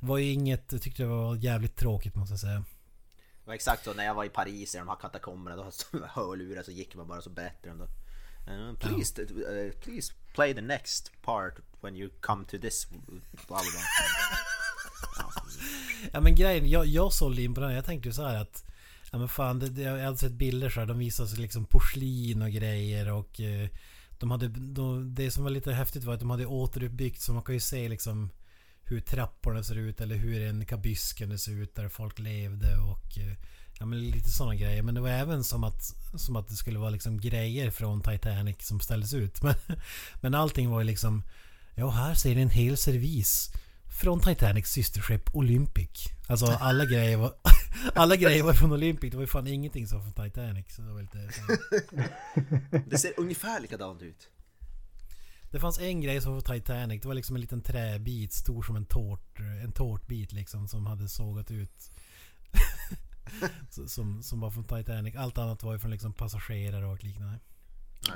[0.00, 2.64] var ju inget, jag tyckte det var jävligt tråkigt måste jag säga.
[3.44, 5.70] Det var exakt så när jag var i Paris i de här katakomberna, då
[6.06, 7.88] hörlurar så gick man bara så berättade de då.
[8.52, 12.86] Uh, please, uh, please play the next part when you come to this...
[12.88, 13.10] Blah,
[13.48, 13.60] blah.
[16.12, 18.64] ja men grejen, jag, jag sålde in på den Jag tänkte ju så här att
[19.12, 20.86] Ja men fan, det, det, jag hade sett bilder så här.
[20.86, 23.68] De visade sig liksom porslin och grejer och eh,
[24.18, 27.42] de hade, de, det som var lite häftigt var att de hade återuppbyggt så man
[27.42, 28.30] kan ju se liksom
[28.84, 33.36] hur trapporna ser ut eller hur en kabysken ser ut där folk levde och eh,
[33.78, 34.82] ja, men lite sådana grejer.
[34.82, 35.82] Men det var även som att,
[36.14, 39.42] som att det skulle vara liksom grejer från Titanic som ställdes ut.
[39.42, 39.54] Men,
[40.20, 41.22] men allting var ju liksom
[41.74, 43.52] Ja, här ser ni en hel servis
[43.96, 46.06] från Titanics systerskepp Olympic.
[46.28, 47.34] Alltså alla grejer var,
[47.94, 49.10] alla grejer var från Olympic.
[49.10, 50.66] Det var ju fan ingenting som var från Titanic.
[50.74, 51.30] Så det, var lite.
[52.90, 54.28] Det ser ungefär likadant ut.
[55.50, 57.02] det fanns en grej som var från Titanic.
[57.02, 61.08] Det var liksom en liten träbit stor som en tårt, en tårtbit liksom som hade
[61.08, 61.90] sågat ut.
[63.86, 65.16] Som, som var från Titanic.
[65.16, 67.38] Allt annat var ju från liksom passagerare och liknande.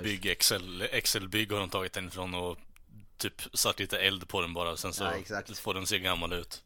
[0.03, 2.59] Bygg Excel, Excel-bygg har de tagit den ifrån och
[3.21, 4.77] typ satt lite eld på den bara.
[4.77, 5.59] Sen så Ja, exakt.
[5.59, 6.63] får den se gammal ut.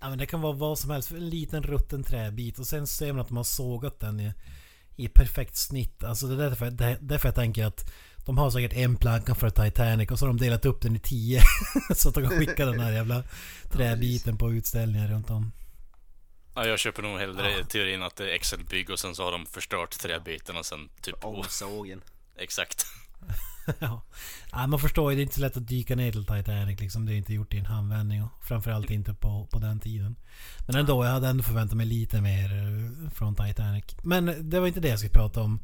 [0.00, 1.10] Ja men det kan vara vad som helst.
[1.10, 4.32] En liten rutten träbit och sen ser man att de har sågat den i,
[4.96, 6.04] i perfekt snitt.
[6.04, 7.92] Alltså det är därför, det är därför jag tänker att
[8.26, 11.00] de har säkert en planka för Titanic och så har de delat upp den i
[11.00, 11.40] tio.
[11.94, 13.22] så att de kan skicka den här jävla
[13.72, 15.52] träbiten på utställningar runt om.
[16.54, 19.46] Ja, jag köper nog hellre teorin att det är Excel-bygg och sen så har de
[19.46, 21.24] förstört träbiten och sen typ...
[21.24, 22.00] Ångsågen.
[22.36, 22.86] Exakt.
[23.78, 24.02] ja.
[24.52, 25.16] ja, man förstår ju.
[25.16, 27.06] Det är inte så lätt att dyka ner till Titanic liksom.
[27.06, 28.22] Det är inte gjort i en handvändning.
[28.22, 30.16] Och framförallt inte på, på den tiden.
[30.66, 33.84] Men ändå, jag hade ändå förväntat mig lite mer eh, från Titanic.
[34.02, 35.60] Men det var inte det jag skulle prata om.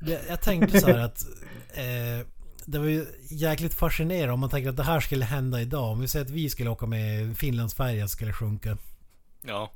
[0.00, 1.24] Det, jag tänkte så här att...
[1.74, 2.26] Eh,
[2.64, 5.92] det var ju jäkligt fascinerande om man tänker att det här skulle hända idag.
[5.92, 8.76] Om vi säger att vi skulle åka med Finlandsfärjan skulle sjunka.
[9.42, 9.72] Ja.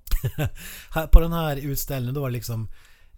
[1.13, 2.69] På den här utställningen då var det liksom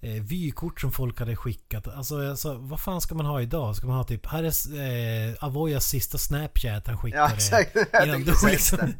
[0.06, 1.88] eh, vykort som folk hade skickat.
[1.88, 3.76] Alltså, alltså vad fan ska man ha idag?
[3.76, 7.22] Ska man ha typ, här är eh, Avoyas sista Snapchat han skickade.
[7.22, 8.94] Ja exakt, jag innan tänkte du säga liksom- det.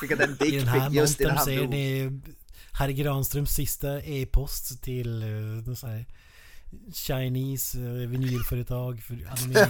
[0.00, 1.70] Skickade en I dickpic den här just innan han ser dog.
[1.70, 2.20] ni
[2.72, 5.24] Herr Granströms sista e-post till
[5.66, 6.06] någon sån här
[6.94, 9.68] Chinese uh, vinylföretag för anime.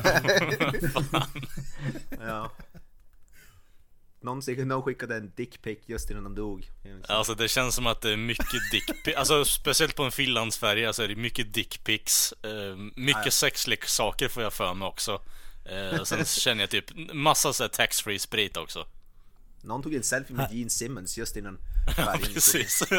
[2.21, 2.51] Ja.
[4.23, 6.71] Någon, någon skickade en dickpic just innan han dog.
[7.09, 11.03] Alltså det känns som att det är mycket dickpics, alltså speciellt på en Finlandsfärja så
[11.03, 15.23] är det mycket dickpics, eh, mycket sexleksaker får jag för mig också.
[15.65, 18.87] Eh, sen känner jag typ massa så här tax-free sprit också.
[19.63, 21.59] Någon tog en selfie med Gene Simmons just innan
[22.19, 22.35] gick ut.
[22.35, 22.83] Precis.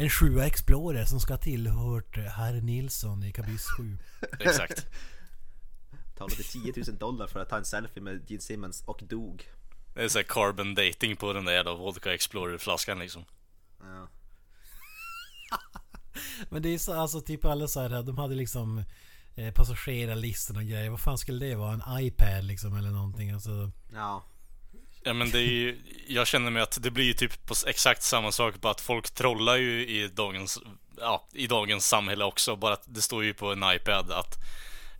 [0.00, 3.98] En sjua Explorer som ska ha tillhört herr Nilsson i Kabis 7.
[4.40, 4.86] Exakt.
[6.18, 9.48] Talade 10 000 dollar för att ta en selfie med Gene Simmons och dog.
[9.94, 13.24] Det är så här carbon dating på den där jävla Vodka Explorer-flaskan liksom.
[13.80, 14.08] Ja.
[16.50, 18.84] Men det är så, alltså typ alla så här, de hade liksom
[19.34, 20.90] eh, passagerarlistor och grejer.
[20.90, 21.72] Vad fan skulle det vara?
[21.72, 23.30] En iPad liksom eller någonting?
[23.30, 24.24] Alltså, ja.
[25.02, 25.78] Ja men det är ju,
[26.08, 29.10] jag känner mig att det blir ju typ på exakt samma sak på att folk
[29.10, 30.58] trollar ju i dagens,
[30.96, 32.56] ja, i dagens samhälle också.
[32.56, 34.34] Bara att det står ju på en iPad att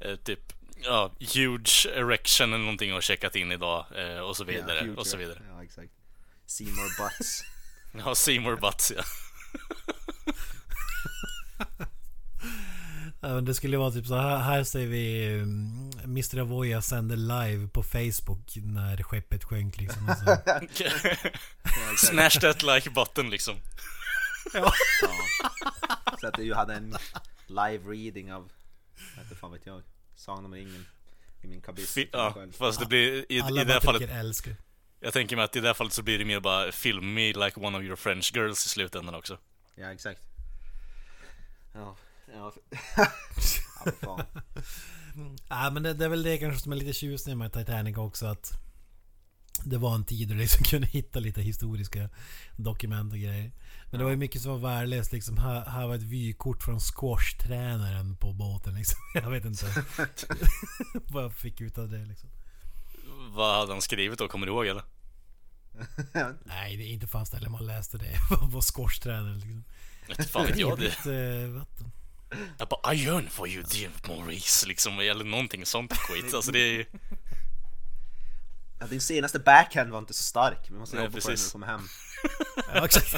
[0.01, 0.53] eh, typ,
[0.85, 5.07] ja, huge erection eller någonting har checkat in idag eh, och så vidare Ja, och
[5.07, 5.43] så vidare.
[5.57, 5.93] Ja exakt.
[6.47, 7.45] Seymour Butts.
[7.93, 9.03] Ja, Seymour Butts ja.
[13.21, 16.39] ja, men det skulle vara typ så här, här ser vi mm, Mr.
[16.39, 20.09] Avoya sänder live på Facebook när skeppet sjönk liksom.
[20.09, 20.37] Alltså.
[22.07, 23.57] Smash that like button liksom.
[24.55, 24.73] Ja.
[26.21, 26.97] Så att du hade en
[27.47, 28.53] live reading av,
[29.23, 29.83] inte fan vet jag,
[30.19, 30.87] Sagan om ringen
[31.43, 31.95] i min kabyss.
[31.95, 34.57] Fi- ja, fast det blir i, Alla i det här fallet, älskar
[35.01, 37.33] jag tänker mig att i det här fallet så blir det mer bara film me
[37.33, 39.39] like one of your French girls i slutändan också.
[39.75, 40.21] Ja exakt.
[41.75, 41.97] Ja,
[42.35, 42.53] ja.
[42.97, 44.25] ja fan.
[45.49, 48.27] Ja men det, det är väl det kanske som är lite tjusningen med Titanic också
[48.27, 48.53] att
[49.65, 52.09] det var en tid då du liksom kunde hitta lite historiska
[52.57, 53.53] dokument och grejer.
[53.91, 55.39] Men det var ju mycket som var värdelöst liksom.
[55.39, 58.99] Här, här var ett vykort från squashtränaren på båten liksom.
[59.15, 59.67] Jag vet inte
[60.95, 62.31] vad jag fick ut av det liksom.
[63.31, 64.29] Vad hade han skrivit då?
[64.29, 64.83] Kommer du ihåg eller?
[66.45, 68.19] Nej, det är inte fanns ställe man läste det.
[68.43, 69.65] Vad squashtränare liksom.
[70.09, 71.43] Inte fan vet jag det.
[71.43, 71.93] Eh, vatten.
[72.59, 76.35] Jag bara I yearn for you dear Maurice liksom, eller någonting sånt skit.
[76.35, 76.87] Alltså det är
[78.79, 80.71] Ja, din senaste backhand var inte så stark.
[80.71, 81.83] Vi måste Nej, jobba på den när du kommer hem.
[82.75, 83.15] Ja, exakt.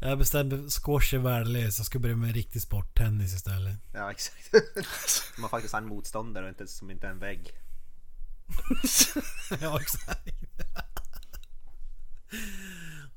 [0.00, 1.78] Jag bestämde squash är värdelös.
[1.78, 2.96] Jag ska börja med riktig sport.
[2.98, 3.76] Tennis istället.
[3.92, 4.54] Ja exakt.
[5.38, 7.50] Man faktiskt har en motståndare och inte, som inte är en vägg.
[9.60, 10.28] ja, exakt.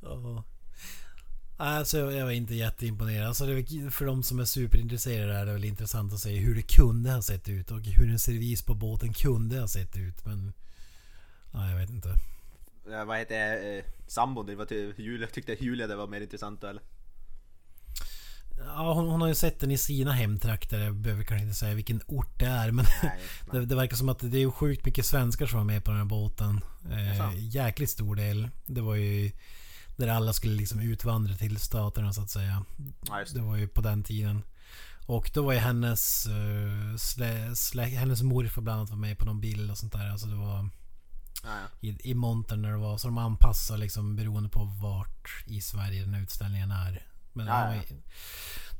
[0.02, 0.43] Ja.
[1.60, 3.28] Alltså jag var inte jätteimponerad.
[3.28, 6.56] Alltså, det var, för de som är superintresserade är det väl intressant att se hur
[6.56, 10.26] det kunde ha sett ut och hur en servis på båten kunde ha sett ut.
[10.26, 10.54] Men...
[11.54, 12.10] Ja, jag vet inte.
[12.91, 16.22] eh, vad heter det, eh, sambon det var till Julia, tyckte Julia det var mer
[16.22, 16.82] intressant eller?
[18.65, 20.80] Ja, hon, hon har ju sett den i sina hemtrakter.
[20.80, 22.72] Jag behöver kanske inte säga vilken ort det är.
[22.72, 23.20] Men Nej,
[23.52, 26.00] det, det verkar som att det är sjukt mycket svenskar som var med på den
[26.00, 26.62] här båten.
[26.91, 28.50] Eh, jäkligt stor del.
[28.65, 29.32] Det var ju
[29.98, 32.66] där alla skulle liksom utvandra till staterna så att säga.
[33.20, 34.44] Just Det var ju på den tiden.
[35.06, 39.26] Och då var ju hennes, uh, slä, slä, hennes morfar bland annat var med på
[39.26, 40.10] någon bild och sånt där.
[40.12, 40.70] Alltså det var
[41.82, 42.98] i, i montern när det var.
[42.98, 47.08] Så de anpassar liksom beroende på vart i Sverige den här utställningen är.
[47.34, 47.84] Men de, var,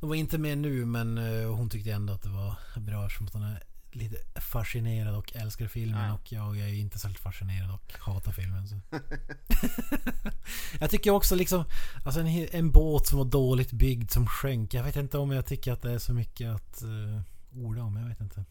[0.00, 3.26] de var inte med nu men eh, hon tyckte ändå att det var bra eftersom
[3.26, 3.62] att hon är
[3.94, 6.08] lite fascinerad och älskar filmen.
[6.08, 6.14] Ja.
[6.14, 8.68] Och jag är ju inte särskilt fascinerad och hatar filmen.
[8.68, 8.76] Så.
[10.80, 11.64] jag tycker också liksom
[12.04, 14.74] Alltså en, en båt som var dåligt byggd som sjönk.
[14.74, 17.20] Jag vet inte om jag tycker att det är så mycket att uh,
[17.64, 17.96] orda om.
[17.96, 18.44] Jag vet inte.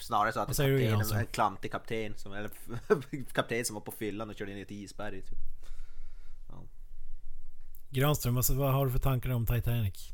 [0.00, 2.50] Snarare så att säger du, kapten, en klantig kapten som, eller
[3.32, 5.38] kapten som var på fyllan och körde in i ett isberg typ.
[7.92, 10.12] Granström, alltså, vad har du för tankar om Titanic?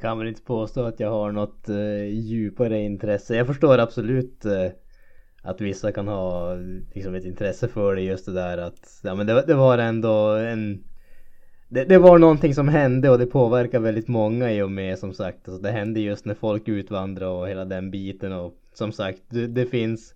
[0.00, 3.36] Kan väl inte påstå att jag har något eh, djupare intresse.
[3.36, 4.70] Jag förstår absolut eh,
[5.42, 6.54] att vissa kan ha
[6.94, 10.30] liksom ett intresse för det just det där att ja, men det, det var ändå
[10.30, 10.84] en
[11.68, 15.14] det, det var någonting som hände och det påverkar väldigt många i och med som
[15.14, 19.22] sagt alltså, det hände just när folk utvandrade och hela den biten och som sagt
[19.28, 20.14] det, det finns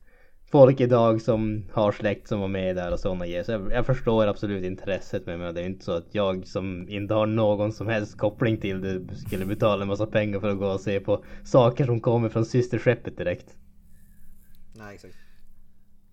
[0.51, 3.45] folk idag som har släkt som var med där och sådana grejer.
[3.45, 6.89] Så jag, jag förstår absolut intresset med men det är inte så att jag som
[6.89, 10.59] inte har någon som helst koppling till det skulle betala en massa pengar för att
[10.59, 13.47] gå och se på saker som kommer från systerskeppet direkt.
[14.75, 15.15] Nej exakt.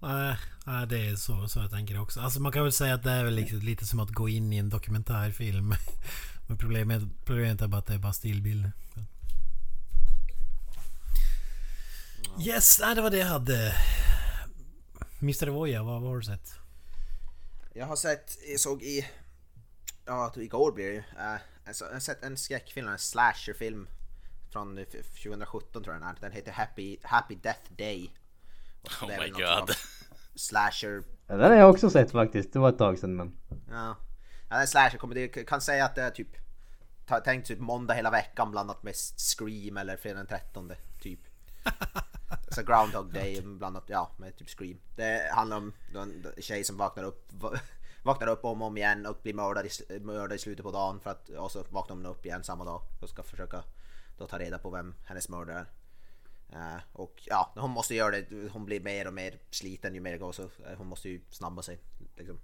[0.01, 2.19] Nej, nej, det är så, så jag tänker också.
[2.19, 4.53] Alltså man kan väl säga att det är väl lite, lite som att gå in
[4.53, 5.73] i en dokumentärfilm.
[6.47, 8.71] Men problemet, problemet är bara att det är bara stillbilder.
[12.45, 13.73] Yes, nej, det var det jag hade.
[15.21, 15.47] Mr.
[15.47, 16.49] Voja, vad, vad har du sett?
[17.73, 19.07] Jag har sett, jag såg i,
[20.05, 23.87] ja igår blir det ju, uh, alltså, jag har sett en skräckfilm, en slasherfilm
[24.51, 26.17] från eh, f- 2017 tror jag den är.
[26.21, 28.11] Den heter Happy, Happy Death Day.
[28.83, 29.75] Oh my god.
[30.35, 32.53] Slasher Ja, den har jag också sett faktiskt.
[32.53, 33.37] Det var ett tag sedan men.
[33.49, 33.55] Ja.
[33.69, 33.95] ja
[34.49, 35.31] det är en slasher-komedi.
[35.35, 36.27] Jag kan säga att det är typ
[37.23, 41.19] Tänk typ måndag hela veckan blandat med Scream eller fredag den 13 typ.
[42.47, 44.79] Så Groundhog Day blandat ja, med typ Scream.
[44.95, 47.31] Det handlar om en tjej som vaknar upp
[48.03, 50.99] Vaknar upp om och om igen och blir mördad i, mördad i slutet på dagen
[50.99, 53.63] för att, och så vaknar hon upp igen samma dag och ska försöka
[54.17, 55.65] då ta reda på vem hennes mördare är.
[56.53, 58.49] Uh, och ja, hon måste göra det.
[58.51, 61.21] Hon blir mer och mer sliten ju mer det går så eh, hon måste ju
[61.29, 61.79] snabba sig.
[62.15, 62.35] Liksom.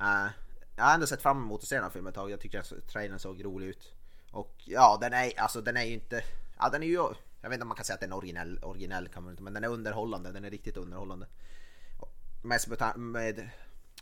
[0.00, 0.30] Uh,
[0.76, 2.30] jag har ändå sett fram emot att se den här filmen ett tag.
[2.30, 3.92] Jag tyckte att trailern såg rolig ut.
[4.30, 6.24] Och ja, den är, alltså, den är ju inte...
[6.58, 6.98] Ja, den är ju...
[7.42, 9.42] Jag vet inte om man kan säga att den är originell, originell kan man inte,
[9.42, 10.32] men den är underhållande.
[10.32, 11.26] Den är riktigt underhållande.
[12.42, 13.50] Mest med, med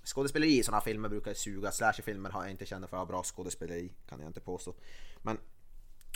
[0.05, 1.73] skådespeleri i sådana filmer brukar suga.
[1.73, 4.75] Slasherfilmer har jag inte känt för att ha bra skådespeleri, kan jag inte påstå.
[5.23, 5.39] Men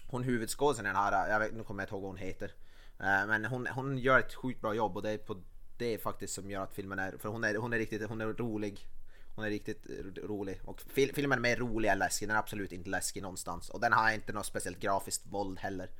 [0.06, 2.52] hon huvudskådisen i den här, jag vet, nu kommer jag inte ihåg vad hon heter.
[2.98, 5.42] Eh, men hon, hon gör ett sjukt bra jobb och det är på
[5.78, 8.26] det faktiskt som gör att filmen är, för hon är, hon är riktigt, hon är
[8.26, 8.88] rolig.
[9.34, 10.60] Hon är riktigt rolig.
[10.64, 13.68] Och fil, filmen är mer rolig än läskig, den är absolut inte läskig någonstans.
[13.70, 15.90] Och den har inte något speciellt grafiskt våld heller.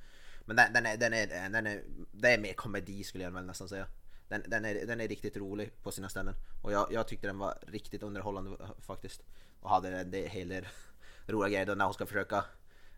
[0.45, 3.45] Men den, den, är, den, är, den är, det är mer komedi skulle jag väl
[3.45, 3.87] nästan säga.
[4.29, 6.35] Den, den, är, den är riktigt rolig på sina ställen.
[6.63, 9.23] Och jag, jag tyckte den var riktigt underhållande eh, faktiskt.
[9.61, 10.67] Och hade en hel del
[11.27, 12.45] roliga grejer då när hon ska försöka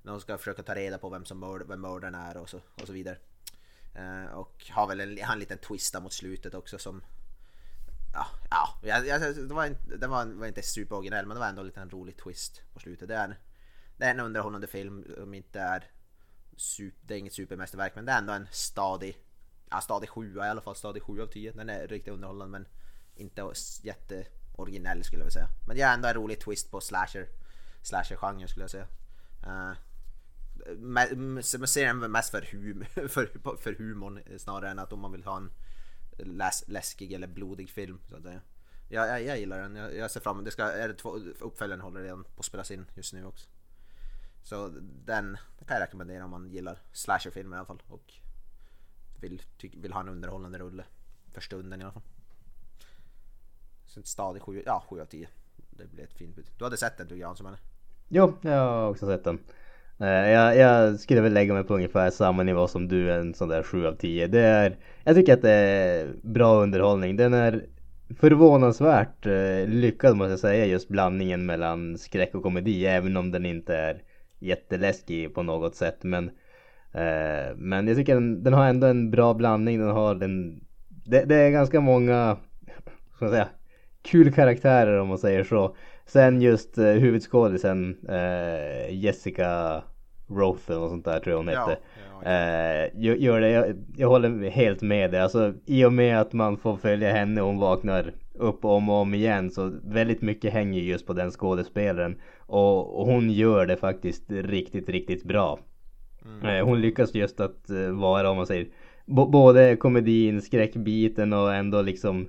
[0.02, 2.60] när hon ska försöka ta reda på vem som mörd, vem mördaren är och så,
[2.74, 3.18] och så vidare.
[3.94, 7.02] Eh, och har väl en, har en liten twist mot slutet också som
[8.12, 11.48] Ja, ja jag, jag, det, var inte, det var, var inte superoriginell men det var
[11.48, 13.08] ändå en liten rolig twist på slutet.
[13.08, 13.38] Det är,
[13.96, 15.90] det är en underhållande film som inte är
[16.56, 19.18] super, det är inget supermästerverk men det är ändå en stadig
[19.70, 21.52] Ja stadig sjua i alla fall, stadig 7 av 10.
[21.52, 22.68] Den är riktigt underhållande men
[23.14, 25.48] inte jätteoriginell skulle jag vilja säga.
[25.66, 27.28] Men det är ändå en rolig twist på slasher
[27.82, 28.86] slasher-genren skulle jag säga.
[29.42, 29.70] Eh,
[30.70, 35.12] uh, man ser den mest för, hum för, för humorn snarare än att om man
[35.12, 35.50] vill ha en
[36.18, 38.00] läs läskig eller blodig film.
[38.08, 38.24] Så att.
[38.88, 40.50] Ja, jag, jag gillar den, jag, jag ser fram emot det.
[40.50, 43.48] Ska, är det två, uppföljaren håller redan på att spelas in just nu också.
[44.46, 48.14] Så den, den kan jag rekommendera om man gillar slasherfilmer i alla fall och
[49.20, 50.84] vill, ty, vill ha en underhållande rulle
[51.32, 52.02] för stunden i alla fall.
[53.86, 55.28] Så en stadig 7, ja 7 av 10.
[55.70, 56.50] Det blir ett fint bud.
[56.58, 57.58] Du hade sett den du Jansson eller?
[58.08, 59.38] Jo, jag har också sett den.
[59.98, 63.48] Eh, jag, jag skulle väl lägga mig på ungefär samma nivå som du, en sån
[63.48, 64.26] där 7 av 10.
[64.26, 67.16] Det är, jag tycker att det är bra underhållning.
[67.16, 67.66] Den är
[68.18, 72.86] förvånansvärt eh, lyckad måste jag säga, just blandningen mellan skräck och komedi.
[72.86, 74.02] Även om den inte är
[74.38, 76.04] jätteläskig på något sätt.
[76.04, 76.28] Men,
[76.92, 79.78] eh, men jag tycker den, den har ändå en bra blandning.
[79.80, 82.36] Den har den, det, det är ganska många
[83.14, 83.48] ska man säga,
[84.02, 85.76] kul karaktärer om man säger så.
[86.06, 89.82] Sen just eh, huvudskådisen eh, Jessica
[90.28, 91.80] Rothen och sånt där tror jag hon Ja, hette.
[91.94, 95.20] ja, Eh, gör gör det, jag, jag håller helt med dig.
[95.20, 98.96] Alltså i och med att man får följa henne och hon vaknar upp om och
[98.96, 102.20] om igen så väldigt mycket hänger just på den skådespelaren.
[102.46, 105.58] Och, och hon gör det faktiskt riktigt, riktigt bra.
[106.44, 108.66] Eh, Hon lyckas just att eh, vara, om man säger,
[109.06, 112.28] både komedin, skräckbiten och ändå liksom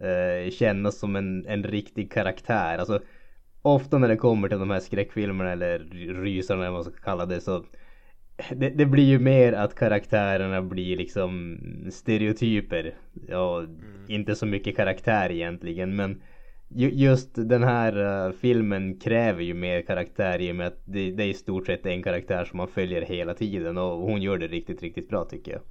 [0.00, 2.78] eh, kännas som en, en riktig karaktär.
[2.78, 3.00] Alltså
[3.62, 5.78] ofta när det kommer till de här skräckfilmerna eller
[6.22, 7.64] rysarna eller vad man ska kalla det så
[8.50, 11.58] det, det blir ju mer att karaktärerna blir liksom
[11.90, 12.94] stereotyper.
[13.28, 13.66] Ja,
[14.08, 16.22] inte så mycket karaktär egentligen men
[16.68, 21.22] just den här eh, filmen kräver ju mer karaktär i och med att det, det
[21.22, 24.46] är i stort sett en karaktär som man följer hela tiden och hon gör det
[24.46, 25.62] riktigt, riktigt bra tycker jag.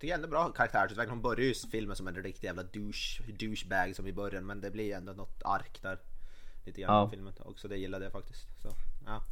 [0.00, 1.10] Är ändå bra karaktärsutveckling.
[1.10, 4.70] Hon börjar ju filmen som en riktig jävla douche, douchebag som i början men det
[4.70, 5.98] blir ändå något ark där.
[6.64, 7.08] Lite grann Ja.
[7.08, 7.68] i filmen också.
[7.68, 8.46] Det gillade jag faktiskt.
[8.62, 8.68] Så,
[9.06, 9.22] ja.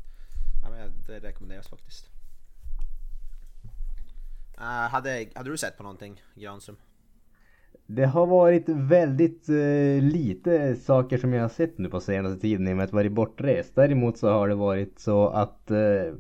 [0.63, 2.11] ja men det rekommenderas faktiskt.
[4.59, 6.77] Uh, hade, hade du sett på någonting Granström?
[7.87, 12.69] Det har varit väldigt eh, lite saker som jag har sett nu på senaste tiden
[12.69, 13.75] i och med att jag varit bortrest.
[13.75, 16.15] Däremot så har det varit så att eh,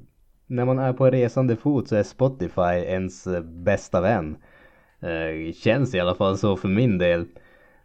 [0.47, 4.37] när man är på resande fot så är Spotify ens eh, bästa vän.
[5.01, 7.27] Eh, känns i alla fall så för min del.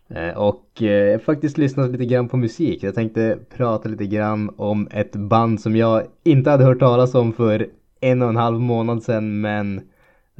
[0.07, 2.83] Eh, och eh, jag har faktiskt lyssnat lite grann på musik.
[2.83, 7.33] Jag tänkte prata lite grann om ett band som jag inte hade hört talas om
[7.33, 7.67] för
[7.99, 9.81] en och en halv månad sedan men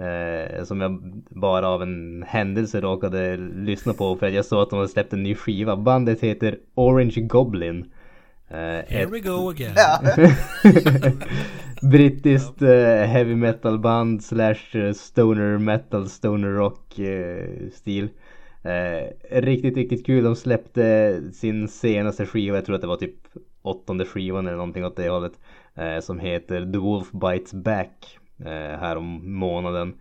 [0.02, 4.70] Eh, som jag bara av en händelse råkade lyssna på för att jag såg att
[4.70, 5.78] de hade släppt en ny skiva.
[5.78, 7.91] Bandet heter Orange Goblin.
[8.49, 9.76] Eh, Here ett we go again.
[11.91, 18.10] brittiskt eh, heavy metal band slash eh, stoner metal, stoner rock eh, stil.
[18.64, 20.24] Eh, riktigt, riktigt kul.
[20.24, 23.16] De släppte sin senaste skiva, jag tror att det var typ
[23.62, 25.39] åttonde skivan eller någonting åt det hållet.
[25.76, 28.18] Eh, som heter The Wolf Bites Back.
[28.46, 29.94] Eh, här om månaden.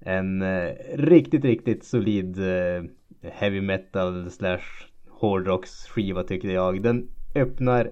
[0.00, 2.84] En eh, riktigt, riktigt solid eh,
[3.32, 6.82] heavy metal slash hårdrocks skiva tyckte jag.
[6.82, 7.90] Den öppnar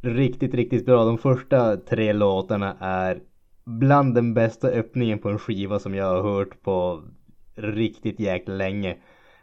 [0.00, 1.04] riktigt, riktigt bra.
[1.04, 3.20] De första tre låtarna är
[3.64, 7.02] bland den bästa öppningen på en skiva som jag har hört på
[7.54, 8.96] riktigt jäkla länge.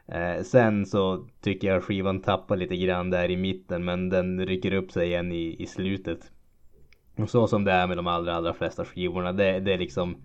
[0.07, 4.73] Eh, sen så tycker jag skivan tappar lite grann där i mitten men den rycker
[4.73, 6.32] upp sig igen i, i slutet.
[7.17, 9.33] Och så som det är med de allra, allra flesta skivorna.
[9.33, 10.17] Det, det är liksom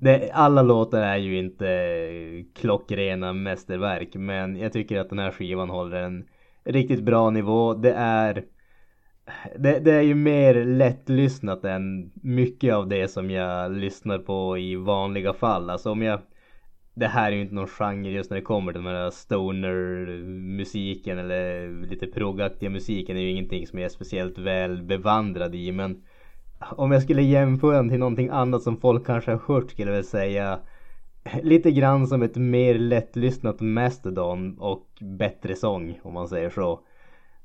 [0.00, 5.70] det, alla låtar är ju inte klockrena mästerverk men jag tycker att den här skivan
[5.70, 6.24] håller en
[6.64, 7.74] riktigt bra nivå.
[7.74, 8.44] Det är
[9.58, 14.76] det, det är ju mer lättlyssnat än mycket av det som jag lyssnar på i
[14.76, 15.70] vanliga fall.
[15.70, 16.20] Alltså om jag
[16.94, 19.74] det här är ju inte någon genre just när det kommer till den här stoner
[20.56, 25.72] musiken eller lite proggaktiga musiken är ju ingenting som jag är speciellt väl bevandrad i
[25.72, 26.02] men
[26.60, 29.96] om jag skulle jämföra den till någonting annat som folk kanske har hört skulle jag
[29.96, 30.60] väl säga
[31.42, 36.80] lite grann som ett mer lättlyssnat Mastodon och bättre sång om man säger så.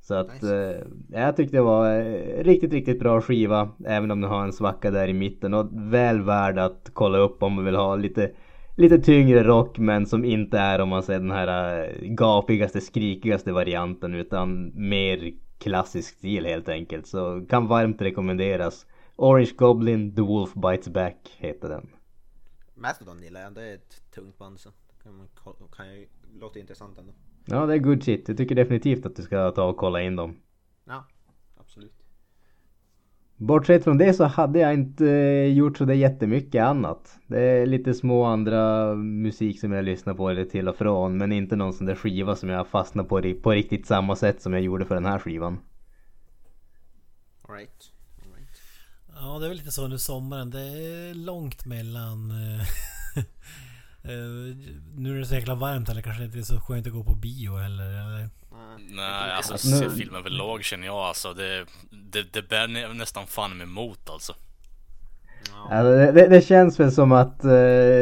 [0.02, 3.70] Så att eh, jag tyckte det var eh, riktigt, riktigt bra skiva.
[3.86, 7.44] Även om den har en svacka där i mitten och väl värd att kolla upp
[7.44, 8.32] om man vill ha lite
[8.78, 13.52] Lite tyngre rock men som inte är om man säger den här eh, gapigaste, skrikigaste
[13.52, 17.08] varianten utan mer klassisk stil helt enkelt.
[17.08, 18.86] Så kan varmt rekommenderas.
[19.16, 21.90] Orange Goblin, The Wolf Bites Back heter den.
[22.74, 24.70] Mastodon gillar jag, det är ett tungt band så
[25.04, 25.28] kan,
[25.76, 26.08] kan ju,
[26.40, 27.14] låter intressant ändå.
[27.46, 28.28] Ja det är good shit.
[28.28, 30.36] Jag tycker definitivt att du ska ta och kolla in dem.
[30.86, 31.06] Ja,
[31.58, 32.05] absolut.
[33.38, 37.20] Bortsett från det så hade jag inte eh, gjort så det jättemycket annat.
[37.28, 41.18] Det är lite små andra musik som jag lyssnar på eller till och från.
[41.18, 44.54] Men inte någon sån där skiva som jag fastnar på på riktigt samma sätt som
[44.54, 45.60] jag gjorde för den här skivan.
[47.42, 47.92] Alright.
[48.26, 48.62] All right.
[49.16, 50.50] Ja, det är väl lite så under sommaren.
[50.50, 52.32] Det är långt mellan...
[52.32, 52.62] eh,
[54.12, 54.56] eh,
[54.96, 57.16] nu är det så jäkla varmt eller kanske inte är så skönt att gå på
[57.16, 57.58] bio.
[57.58, 58.30] Eller?
[58.90, 61.34] Nej, alltså Nu- se film överlag känner jag alltså.
[61.34, 64.36] Det, det, det bär nä- nästan fan med emot alltså.
[65.70, 67.50] Alltså, det, det, känns väl som att eh,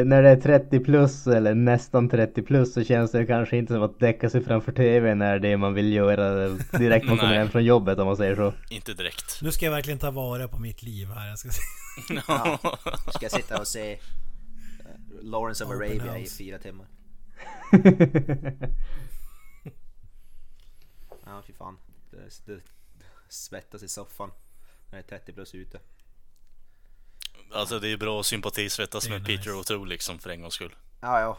[0.04, 3.82] när det är 30 plus eller nästan 30 plus så känns det kanske inte som
[3.82, 6.48] att däcka sig framför TVn är det man vill göra
[6.78, 8.54] direkt man kommer hem från jobbet om man säger så.
[8.70, 9.42] Inte direkt.
[9.42, 11.28] Nu ska jag verkligen ta vara på mitt liv här.
[11.28, 11.62] Jag ska se.
[13.14, 13.98] Ska jag sitta och se eh,
[15.22, 16.86] Lawrence of Open Arabia i fyra timmar?
[21.26, 21.78] Ja, fy fan.
[22.10, 22.60] Det, det
[23.28, 24.30] svettas i soffan
[24.90, 25.80] när det är 30 plus ute.
[27.52, 29.36] Alltså det är bra att sympatisvettas med nice.
[29.36, 30.76] Peter O'Toole liksom för en gångs skull.
[31.00, 31.38] Ja, ja.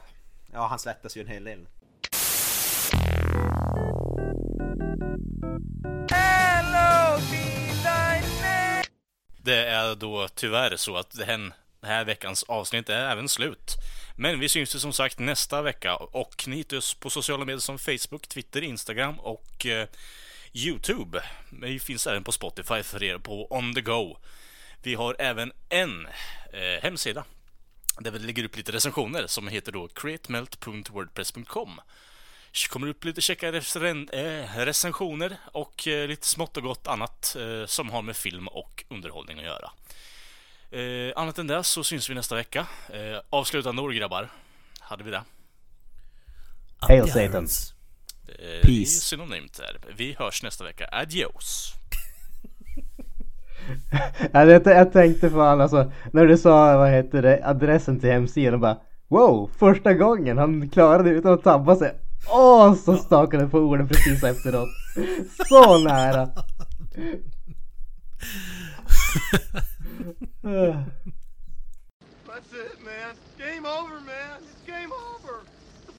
[0.53, 1.67] Ja, han svettas ju en hel del.
[9.37, 11.15] Det är då tyvärr så att
[11.85, 13.75] den här veckans avsnitt är även slut.
[14.15, 17.59] Men vi syns ju som sagt nästa vecka och ni hittar oss på sociala medier
[17.59, 19.87] som Facebook, Twitter, Instagram och eh,
[20.53, 21.23] Youtube.
[21.61, 24.17] Vi finns även på Spotify för er på On The Go.
[24.83, 26.07] Vi har även en
[26.53, 27.23] eh, hemsida
[27.99, 31.81] där vi lägger upp lite recensioner som heter då createmelt.wordpress.com.
[32.51, 37.65] Det kommer upp lite käcka eh, recensioner och eh, lite smått och gott annat eh,
[37.65, 39.71] som har med film och underhållning att göra.
[40.71, 42.67] Eh, annat än det så syns vi nästa vecka.
[42.89, 44.29] Eh, avslutande ord grabbar.
[44.79, 45.23] Hade vi det?
[46.77, 47.73] Hail Adherence.
[48.27, 48.85] Eh, Peace.
[48.85, 49.77] synonymt där.
[49.97, 50.89] Vi hörs nästa vecka.
[50.91, 51.73] Adios!
[54.31, 58.59] Det, jag tänkte fan alltså, när du sa vad heter det, adressen till hemsidan och
[58.59, 61.95] bara Wow, första gången han klarade det utan att tabba sig.
[62.29, 64.67] Åh, så stakade på orden precis efteråt.
[65.47, 66.29] Så nära.
[72.27, 73.15] That's it, man.
[73.37, 74.54] Game over, man.